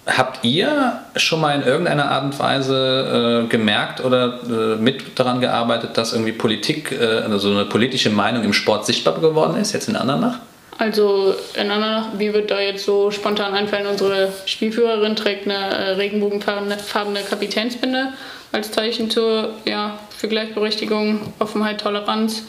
habt 0.07 0.45
ihr 0.45 1.01
schon 1.17 1.41
mal 1.41 1.55
in 1.55 1.67
irgendeiner 1.67 2.11
Art 2.11 2.25
und 2.25 2.39
Weise 2.39 3.43
äh, 3.45 3.49
gemerkt 3.49 4.05
oder 4.05 4.39
äh, 4.49 4.77
mit 4.77 5.19
daran 5.19 5.41
gearbeitet, 5.41 5.91
dass 5.99 6.13
irgendwie 6.13 6.33
Politik, 6.33 6.93
äh, 6.93 7.05
also 7.31 7.51
eine 7.51 7.65
politische 7.65 8.11
Meinung 8.11 8.45
im 8.45 8.53
Sport 8.53 8.87
sichtbar 8.87 9.19
geworden 9.21 9.57
ist, 9.57 9.73
jetzt 9.73 9.89
in 9.89 9.97
Andernach? 9.97 10.39
Also 10.79 11.35
in 11.55 11.71
Andernach, 11.71 12.09
wie 12.19 12.33
wird 12.35 12.51
da 12.51 12.61
jetzt 12.61 12.85
so 12.85 13.11
spontan 13.11 13.55
einfallen, 13.55 13.87
unsere 13.87 14.29
Spielführerin 14.45 15.17
trägt 15.17 15.47
eine 15.49 15.55
äh, 15.75 15.91
regenbogenfarbene 15.93 16.79
farbene 16.79 17.21
Kapitänsbinde 17.21 18.09
als 18.53 18.71
Zeichen 18.71 19.11
zur, 19.11 19.51
ja, 19.65 19.99
für 20.17 20.29
Gleichberechtigung, 20.29 21.33
Offenheit, 21.41 21.81
Toleranz. 21.81 22.45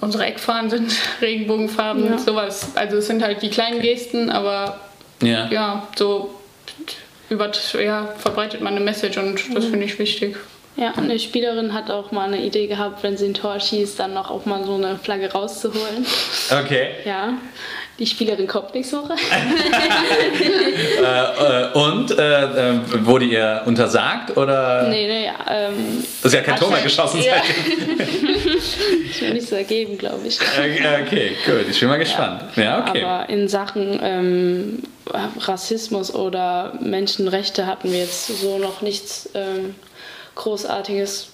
Unsere 0.00 0.24
Eckfahnen 0.26 0.70
sind 0.70 0.92
regenbogenfarben, 1.20 2.06
Ja. 2.06 2.18
sowas. 2.18 2.68
Also 2.76 2.96
es 2.98 3.08
sind 3.08 3.22
halt 3.22 3.42
die 3.42 3.50
kleinen 3.50 3.80
Gesten, 3.82 4.30
aber 4.30 4.78
Ja. 5.20 5.48
ja, 5.50 5.88
so 5.96 6.30
über, 7.30 7.50
ja, 7.82 8.14
verbreitet 8.18 8.60
man 8.60 8.74
eine 8.74 8.84
Message 8.84 9.18
und 9.18 9.54
das 9.54 9.66
finde 9.66 9.84
ich 9.86 9.98
wichtig. 9.98 10.36
Ja, 10.76 10.92
eine 10.96 11.18
Spielerin 11.18 11.74
hat 11.74 11.90
auch 11.90 12.12
mal 12.12 12.28
eine 12.28 12.40
Idee 12.40 12.68
gehabt, 12.68 13.02
wenn 13.02 13.16
sie 13.16 13.26
ein 13.26 13.34
Tor 13.34 13.58
schießt, 13.58 13.98
dann 13.98 14.14
noch 14.14 14.30
auch 14.30 14.46
mal 14.46 14.64
so 14.64 14.74
eine 14.74 14.96
Flagge 14.96 15.32
rauszuholen. 15.32 16.06
Okay. 16.52 16.90
Ja, 17.04 17.34
die 17.98 18.06
Spielerin 18.06 18.46
kommt 18.46 18.74
nicht 18.74 18.88
so 18.88 19.00
rein. 19.00 19.18
Äh, 20.98 21.02
äh, 21.02 21.72
und 21.74 22.10
äh, 22.18 22.42
äh, 22.70 22.80
wurde 23.04 23.24
ihr 23.24 23.62
untersagt 23.66 24.36
oder? 24.36 24.88
Nee, 24.88 25.06
nee, 25.06 25.26
ja, 25.26 25.34
ähm, 25.48 26.04
Das 26.22 26.32
ist 26.32 26.34
ja 26.34 26.42
kein 26.42 26.56
Tor 26.58 26.70
mehr 26.70 26.82
geschossen. 26.82 27.22
Ja. 27.22 27.34
ich 29.10 29.20
will 29.22 29.34
nicht 29.34 29.48
so 29.48 29.54
ergeben, 29.54 29.96
glaube 29.96 30.26
ich. 30.26 30.40
Äh, 30.40 31.02
Okay, 31.06 31.36
gut, 31.46 31.66
ich 31.70 31.78
bin 31.78 31.88
mal 31.88 31.98
gespannt. 31.98 32.42
Ja, 32.56 32.80
okay. 32.80 33.04
Aber 33.04 33.28
in 33.28 33.48
Sachen 33.48 34.00
ähm, 34.02 34.82
Rassismus 35.12 36.14
oder 36.14 36.74
Menschenrechte 36.80 37.66
hatten 37.66 37.90
wir 37.92 38.00
jetzt 38.00 38.26
so 38.40 38.58
noch 38.58 38.80
nichts 38.82 39.28
ähm, 39.34 39.74
Großartiges 40.34 41.28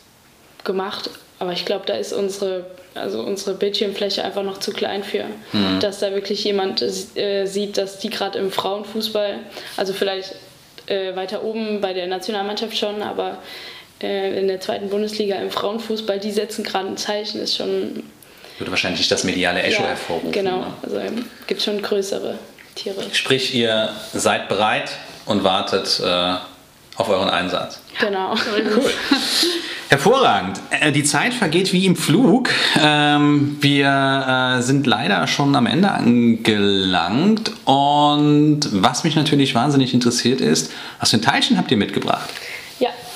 gemacht. 0.65 1.11
Aber 1.39 1.53
ich 1.53 1.65
glaube, 1.65 1.85
da 1.87 1.95
ist 1.95 2.13
unsere, 2.13 2.65
also 2.95 3.21
unsere 3.21 3.55
Bildschirmfläche 3.55 4.25
einfach 4.25 4.43
noch 4.43 4.59
zu 4.59 4.73
klein 4.73 5.03
für, 5.03 5.25
Mhm. 5.53 5.81
dass 5.81 5.99
da 6.01 6.13
wirklich 6.13 6.45
jemand 6.45 6.81
äh, 6.83 7.45
sieht, 7.47 7.77
dass 7.77 7.99
die 7.99 8.09
gerade 8.11 8.39
im 8.39 8.51
Frauenfußball, 8.53 9.41
also 9.77 9.93
vielleicht 9.93 10.35
äh, 10.87 11.15
weiter 11.17 11.43
oben 11.43 11.81
bei 11.81 11.93
der 11.93 12.07
Nationalmannschaft 12.07 12.77
schon, 12.79 13.03
aber 13.03 13.39
äh, 14.03 14.39
in 14.39 14.47
der 14.49 14.61
zweiten 14.61 14.89
Bundesliga 14.91 15.37
im 15.37 15.51
Frauenfußball, 15.51 16.19
die 16.21 16.31
setzen 16.31 16.63
gerade 16.63 16.89
ein 16.89 16.97
Zeichen, 16.97 17.41
ist 17.41 17.57
schon 17.57 18.05
Würde 18.59 18.71
wahrscheinlich 18.71 19.01
nicht 19.01 19.11
das 19.11 19.25
mediale 19.25 19.61
Echo 19.63 19.83
ja, 19.83 19.89
hervorrufen. 19.89 20.31
Genau, 20.33 20.59
Ne? 20.61 20.67
also 20.83 21.01
gibt 21.49 21.63
schon 21.63 21.83
größere 21.83 22.39
Tiere. 22.75 23.05
Sprich, 23.13 23.55
ihr 23.55 23.91
seid 24.13 24.49
bereit 24.49 24.91
und 25.27 25.45
wartet 25.45 26.01
äh, 26.05 26.35
auf 26.97 27.09
euren 27.09 27.31
Einsatz. 27.31 27.81
Genau. 28.01 28.35
Cool. 28.55 28.91
Hervorragend. 29.91 30.59
Äh, 30.71 30.91
Die 30.93 31.05
Zeit 31.05 31.35
vergeht 31.35 31.73
wie 31.73 31.87
im 31.87 31.95
Flug. 31.95 32.49
Ähm, 32.81 33.59
Wir 33.61 34.57
äh, 34.59 34.63
sind 34.63 34.87
leider 34.87 35.27
schon 35.29 35.55
am 35.55 35.67
Ende 35.67 35.91
angelangt. 35.91 37.53
Und 37.65 38.61
was 38.73 39.05
mich 39.05 39.15
natürlich 39.15 39.55
wahnsinnig 39.55 39.95
interessiert 39.95 40.41
ist, 40.41 40.73
was 40.99 41.11
für 41.11 41.19
ein 41.19 41.23
Teilchen 41.23 41.59
habt 41.59 41.71
ihr 41.71 41.77
mitgebracht? 41.77 42.29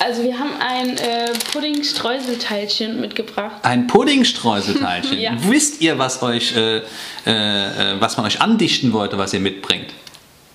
Ja, 0.00 0.06
also 0.06 0.22
wir 0.22 0.38
haben 0.38 0.52
ein 0.61 0.96
äh, 0.96 1.32
Pudding-Streuselteilchen 1.52 3.00
mitgebracht. 3.00 3.56
Ein 3.62 3.87
Puddingstreuselteilchen. 3.87 5.08
Ja. 5.18 5.32
Wisst 5.40 5.80
ihr, 5.80 5.98
was 5.98 6.22
euch, 6.22 6.54
äh, 6.56 6.78
äh, 6.78 6.82
äh, 7.26 8.00
was 8.00 8.16
man 8.16 8.26
euch 8.26 8.40
andichten 8.40 8.92
wollte, 8.92 9.18
was 9.18 9.32
ihr 9.32 9.40
mitbringt? 9.40 9.92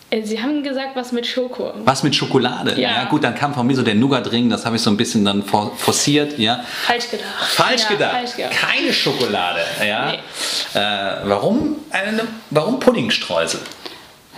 Äh, 0.10 0.22
Sie 0.24 0.42
haben 0.42 0.64
gesagt, 0.64 0.96
was 0.96 1.12
mit 1.12 1.26
Schoko. 1.26 1.74
Was 1.84 2.04
mit 2.04 2.16
Schokolade? 2.16 2.80
Ja. 2.80 3.06
gut, 3.06 3.24
dann 3.24 3.36
kam 3.36 3.54
von 3.54 3.68
mir 3.68 3.76
so 3.76 3.82
der 3.82 3.96
Nougat-Ring, 3.96 4.50
das 4.50 4.66
habe 4.66 4.76
ich 4.76 4.82
so 4.82 4.90
ein 4.90 4.98
bisschen 4.98 5.26
dann 5.26 5.44
for 5.44 5.76
forciert, 5.76 6.38
ja. 6.38 6.64
Falsch 6.86 7.10
gedacht. 7.10 7.28
Falsch 7.50 7.82
ja, 7.84 7.88
gedacht. 7.90 8.12
Falsch 8.12 8.36
gedacht. 8.36 8.54
Keine 8.54 8.94
Schokolade, 8.94 9.62
ja. 9.86 10.12
Nee. 10.12 10.80
Äh, 10.80 11.16
warum 11.26 11.78
eine, 11.90 12.28
warum 12.52 12.80
Puddingstreusel? 12.80 13.60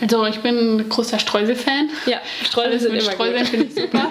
Also 0.01 0.25
ich 0.25 0.39
bin 0.39 0.77
ein 0.77 0.89
großer 0.89 1.19
Streusel-Fan. 1.19 1.89
Ja, 2.05 2.17
Streusel 2.43 2.71
Alles 2.71 2.81
sind 2.84 2.91
mit 2.93 3.03
immer 3.03 3.12
Streuseln 3.13 3.39
gut. 3.39 3.47
finde 3.47 3.65
ich 3.67 3.75
super. 3.75 4.08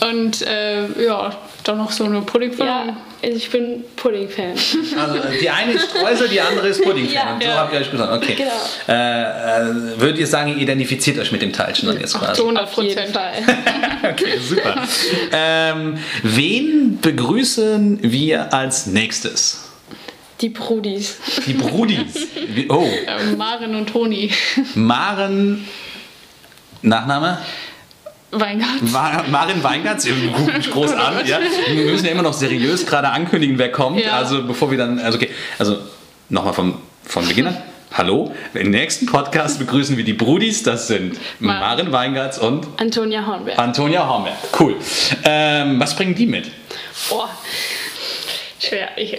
Und 0.10 0.42
äh, 0.42 1.04
ja, 1.04 1.36
dann 1.64 1.78
noch 1.78 1.90
so 1.90 2.04
eine 2.04 2.20
Puddingfüllung. 2.20 2.68
Ja, 2.68 2.96
ich 3.22 3.50
bin 3.50 3.82
Pudding-Fan. 3.96 4.52
Also 4.98 5.16
äh, 5.16 5.38
die 5.40 5.48
eine 5.48 5.72
ist 5.72 5.90
Streusel, 5.90 6.28
die 6.28 6.40
andere 6.40 6.68
ist 6.68 6.82
Pudding. 6.82 7.10
Ja, 7.10 7.38
so 7.40 7.46
ja. 7.46 7.56
habt 7.56 7.72
ihr 7.72 7.80
euch 7.80 7.90
gesagt. 7.90 8.12
Okay. 8.12 8.34
Genau. 8.34 8.50
Äh, 8.88 9.62
äh, 9.62 10.00
würdet 10.00 10.18
ihr 10.18 10.26
sagen, 10.26 10.50
ihr 10.50 10.58
identifiziert 10.58 11.18
euch 11.18 11.32
mit 11.32 11.40
dem 11.40 11.52
Teilchen 11.52 11.88
dann 11.88 11.98
jetzt 11.98 12.14
Ach, 12.16 12.20
quasi? 12.20 12.34
zu 12.34 12.42
100 12.42 12.64
Auf 12.64 12.82
jeden 12.82 13.12
Prozent. 13.12 13.16
Okay, 14.02 14.38
super. 14.38 14.82
ähm, 15.32 15.98
wen 16.22 16.98
begrüßen 17.00 17.98
wir 18.02 18.52
als 18.52 18.86
nächstes? 18.86 19.65
Die 20.40 20.50
Brudis. 20.50 21.16
Die 21.46 21.54
Brudis. 21.54 22.28
Oh, 22.68 22.86
Ähm, 23.06 23.36
Maren 23.38 23.74
und 23.74 23.88
Toni. 23.88 24.30
Maren, 24.74 25.66
Nachname? 26.82 27.38
Weingart. 28.32 28.68
Wa- 28.92 29.24
Marin 29.30 29.62
Weingartz, 29.62 30.06
guck 30.36 30.54
mich 30.56 30.70
groß 30.70 30.92
an. 30.92 31.14
Ja. 31.26 31.38
Wir 31.68 31.84
müssen 31.90 32.04
ja 32.04 32.12
immer 32.12 32.22
noch 32.22 32.34
seriös 32.34 32.84
gerade 32.84 33.08
ankündigen, 33.08 33.56
wer 33.58 33.72
kommt. 33.72 33.98
Ja. 34.00 34.12
Also 34.12 34.42
bevor 34.46 34.70
wir 34.70 34.76
dann, 34.78 34.98
also 34.98 35.16
okay, 35.16 35.30
also 35.58 35.78
nochmal 36.28 36.52
vom, 36.52 36.80
von 37.04 37.26
Beginn 37.26 37.46
an. 37.46 37.56
Hallo, 37.92 38.34
im 38.52 38.70
nächsten 38.70 39.06
Podcast 39.06 39.58
begrüßen 39.58 39.96
wir 39.96 40.04
die 40.04 40.12
Brudis, 40.12 40.62
das 40.62 40.88
sind 40.88 41.18
Mar- 41.40 41.60
Marin 41.60 41.92
Weingartz 41.92 42.36
und 42.36 42.66
Antonia 42.76 43.24
Hornberg. 43.24 43.58
Antonia 43.58 44.06
Hornberg. 44.06 44.36
Cool. 44.58 44.76
Ähm, 45.24 45.80
was 45.80 45.96
bringen 45.96 46.14
die 46.14 46.26
mit? 46.26 46.50
Boah. 47.08 47.30
Schwer. 48.60 48.88
Ich, 48.98 49.16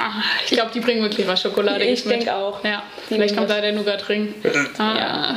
ah, 0.00 0.22
ich 0.44 0.50
glaube, 0.52 0.70
die 0.72 0.80
bringen 0.80 1.02
wirklich 1.02 1.26
was 1.26 1.42
Schokolade. 1.42 1.84
Ich 1.84 2.04
denke 2.04 2.34
auch. 2.34 2.62
Ja. 2.64 2.82
Die 3.08 3.14
Vielleicht 3.14 3.36
kommt 3.36 3.50
da 3.50 3.60
der 3.60 3.72
Nougat-Ring. 3.72 4.34
Ah, 4.78 5.34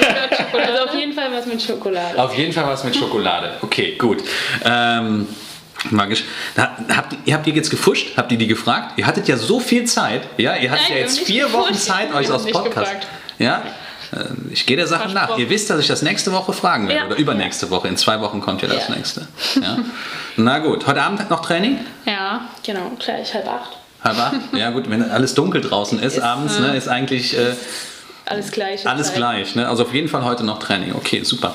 Nougat-Schokolade. 0.00 0.66
Also 0.72 0.84
auf 0.84 0.94
jeden 0.94 1.12
Fall 1.12 1.30
was 1.32 1.46
mit 1.46 1.60
Schokolade. 1.62 2.18
Auf 2.22 2.34
jeden 2.36 2.52
Fall 2.52 2.66
was 2.66 2.82
mit 2.84 2.96
Schokolade. 2.96 3.52
Okay, 3.62 3.96
gut. 3.98 4.22
Ähm, 4.64 5.26
magisch. 5.90 6.24
Ha- 6.56 6.76
Habt, 6.96 7.16
ihr- 7.24 7.34
habt 7.34 7.46
ihr 7.46 7.54
jetzt 7.54 7.70
gefuscht? 7.70 8.16
Habt 8.16 8.32
ihr 8.32 8.38
die 8.38 8.46
gefragt? 8.46 8.92
Ihr 8.98 9.06
hattet 9.06 9.28
ja 9.28 9.36
so 9.36 9.60
viel 9.60 9.84
Zeit. 9.84 10.22
Ja, 10.38 10.56
ihr 10.56 10.70
hattet 10.70 10.88
Nein, 10.88 10.98
ja 10.98 11.02
jetzt 11.04 11.20
vier 11.20 11.52
Wochen. 11.52 11.74
Zeit, 11.74 12.12
euch 12.14 12.30
aus 12.30 12.44
Podcast. 12.46 12.74
gefragt. 12.74 13.06
Ja? 13.38 13.62
Äh, 14.12 14.24
Ich 14.52 14.64
gehe 14.66 14.76
der 14.76 14.86
Sache 14.86 15.12
nach. 15.12 15.36
Ihr 15.36 15.50
wisst, 15.50 15.68
dass 15.68 15.78
ich 15.80 15.88
das 15.88 16.02
nächste 16.02 16.32
Woche 16.32 16.52
fragen 16.52 16.88
werde. 16.88 17.00
Ja. 17.00 17.06
Oder 17.06 17.16
übernächste 17.16 17.68
Woche. 17.70 17.88
In 17.88 17.96
zwei 17.96 18.20
Wochen 18.20 18.40
kommt 18.40 18.62
ja 18.62 18.68
das 18.68 18.88
Ja. 18.88 18.94
nächste. 18.94 19.28
Ja? 19.60 19.78
Na 20.36 20.58
gut. 20.60 20.86
Heute 20.86 21.02
Abend 21.02 21.28
noch 21.28 21.42
Training? 21.44 21.78
Ja. 22.06 22.42
Genau, 22.64 22.90
gleich 22.98 23.34
halb 23.34 23.46
acht. 23.48 23.76
Acht? 24.06 24.34
Ja 24.52 24.70
gut, 24.70 24.88
wenn 24.90 25.02
alles 25.10 25.34
dunkel 25.34 25.60
draußen 25.60 25.98
ist, 26.00 26.16
Ist, 26.16 26.22
abends, 26.22 26.58
ne, 26.58 26.76
ist 26.76 26.88
eigentlich 26.88 27.36
äh, 27.36 27.54
Alles 28.24 28.50
gleich. 28.50 28.86
alles 28.86 29.12
gleich. 29.14 29.54
Ne? 29.54 29.68
Also 29.68 29.84
auf 29.84 29.94
jeden 29.94 30.08
Fall 30.08 30.24
heute 30.24 30.44
noch 30.44 30.58
Training. 30.58 30.94
Okay, 30.94 31.22
super. 31.22 31.54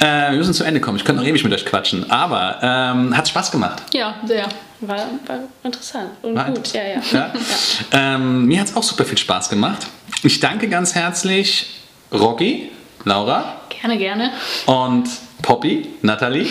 Äh, 0.00 0.30
wir 0.30 0.38
müssen 0.38 0.54
zum 0.54 0.66
Ende 0.66 0.80
kommen. 0.80 0.96
Ich 0.98 1.04
könnte 1.04 1.22
noch 1.22 1.28
ewig 1.28 1.42
mit 1.44 1.52
euch 1.52 1.64
quatschen. 1.66 2.10
Aber 2.10 2.58
ähm, 2.62 3.16
hat 3.16 3.28
Spaß 3.28 3.50
gemacht. 3.50 3.82
Ja, 3.92 4.14
sehr. 4.26 4.46
War, 4.80 4.96
war 5.26 5.38
interessant 5.62 6.10
und 6.22 6.34
War 6.34 6.50
gut, 6.50 6.72
ja, 6.74 6.82
ja. 6.82 7.00
Ja? 7.12 7.32
Ähm, 7.92 8.44
mir 8.44 8.60
hat 8.60 8.68
es 8.68 8.76
auch 8.76 8.82
super 8.82 9.04
viel 9.04 9.16
Spaß 9.18 9.48
gemacht. 9.48 9.86
Ich 10.22 10.40
danke 10.40 10.68
ganz 10.68 10.94
herzlich 10.94 11.66
Rocky, 12.12 12.70
Laura 13.04 13.56
Gerne, 13.70 13.98
gerne. 13.98 14.30
und 14.66 15.08
Poppy, 15.42 15.88
Nathalie. 16.02 16.46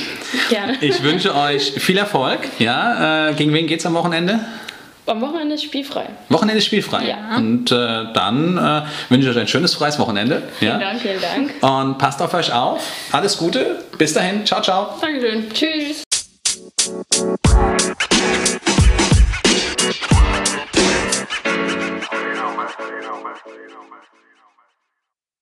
Gerne. 0.49 0.77
Ich 0.81 1.01
wünsche 1.03 1.35
euch 1.35 1.71
viel 1.73 1.97
Erfolg. 1.97 2.39
Ja, 2.59 3.29
äh, 3.29 3.33
gegen 3.33 3.53
wen 3.53 3.65
geht 3.67 3.79
es 3.79 3.85
am 3.85 3.93
Wochenende? 3.95 4.39
Am 5.05 5.19
Wochenende 5.19 5.55
ist 5.55 5.63
spielfrei. 5.63 6.05
Wochenende 6.29 6.59
ist 6.59 6.65
spielfrei. 6.65 7.09
Ja. 7.09 7.35
Und 7.35 7.71
äh, 7.71 8.13
dann 8.13 8.57
äh, 8.57 8.83
wünsche 9.09 9.29
ich 9.29 9.35
euch 9.35 9.41
ein 9.41 9.47
schönes 9.49 9.73
freies 9.73 9.99
Wochenende. 9.99 10.43
Ja? 10.61 10.77
Dank. 10.77 11.01
Vielen 11.01 11.19
Dank. 11.21 11.51
Und 11.61 11.97
passt 11.97 12.21
auf 12.21 12.33
euch 12.33 12.53
auf. 12.53 12.81
Alles 13.11 13.37
Gute. 13.37 13.83
Bis 13.97 14.13
dahin. 14.13 14.45
Ciao, 14.45 14.61
ciao. 14.61 14.97
Dankeschön. 15.01 15.49
Tschüss. 15.51 16.03
You 16.03 17.37
know, 22.35 22.55
man. 22.55 22.67
You 22.79 23.01
know, 23.01 23.23
man. 23.23 23.35
You 23.45 23.69
know, 23.69 23.83
man. 23.89 24.02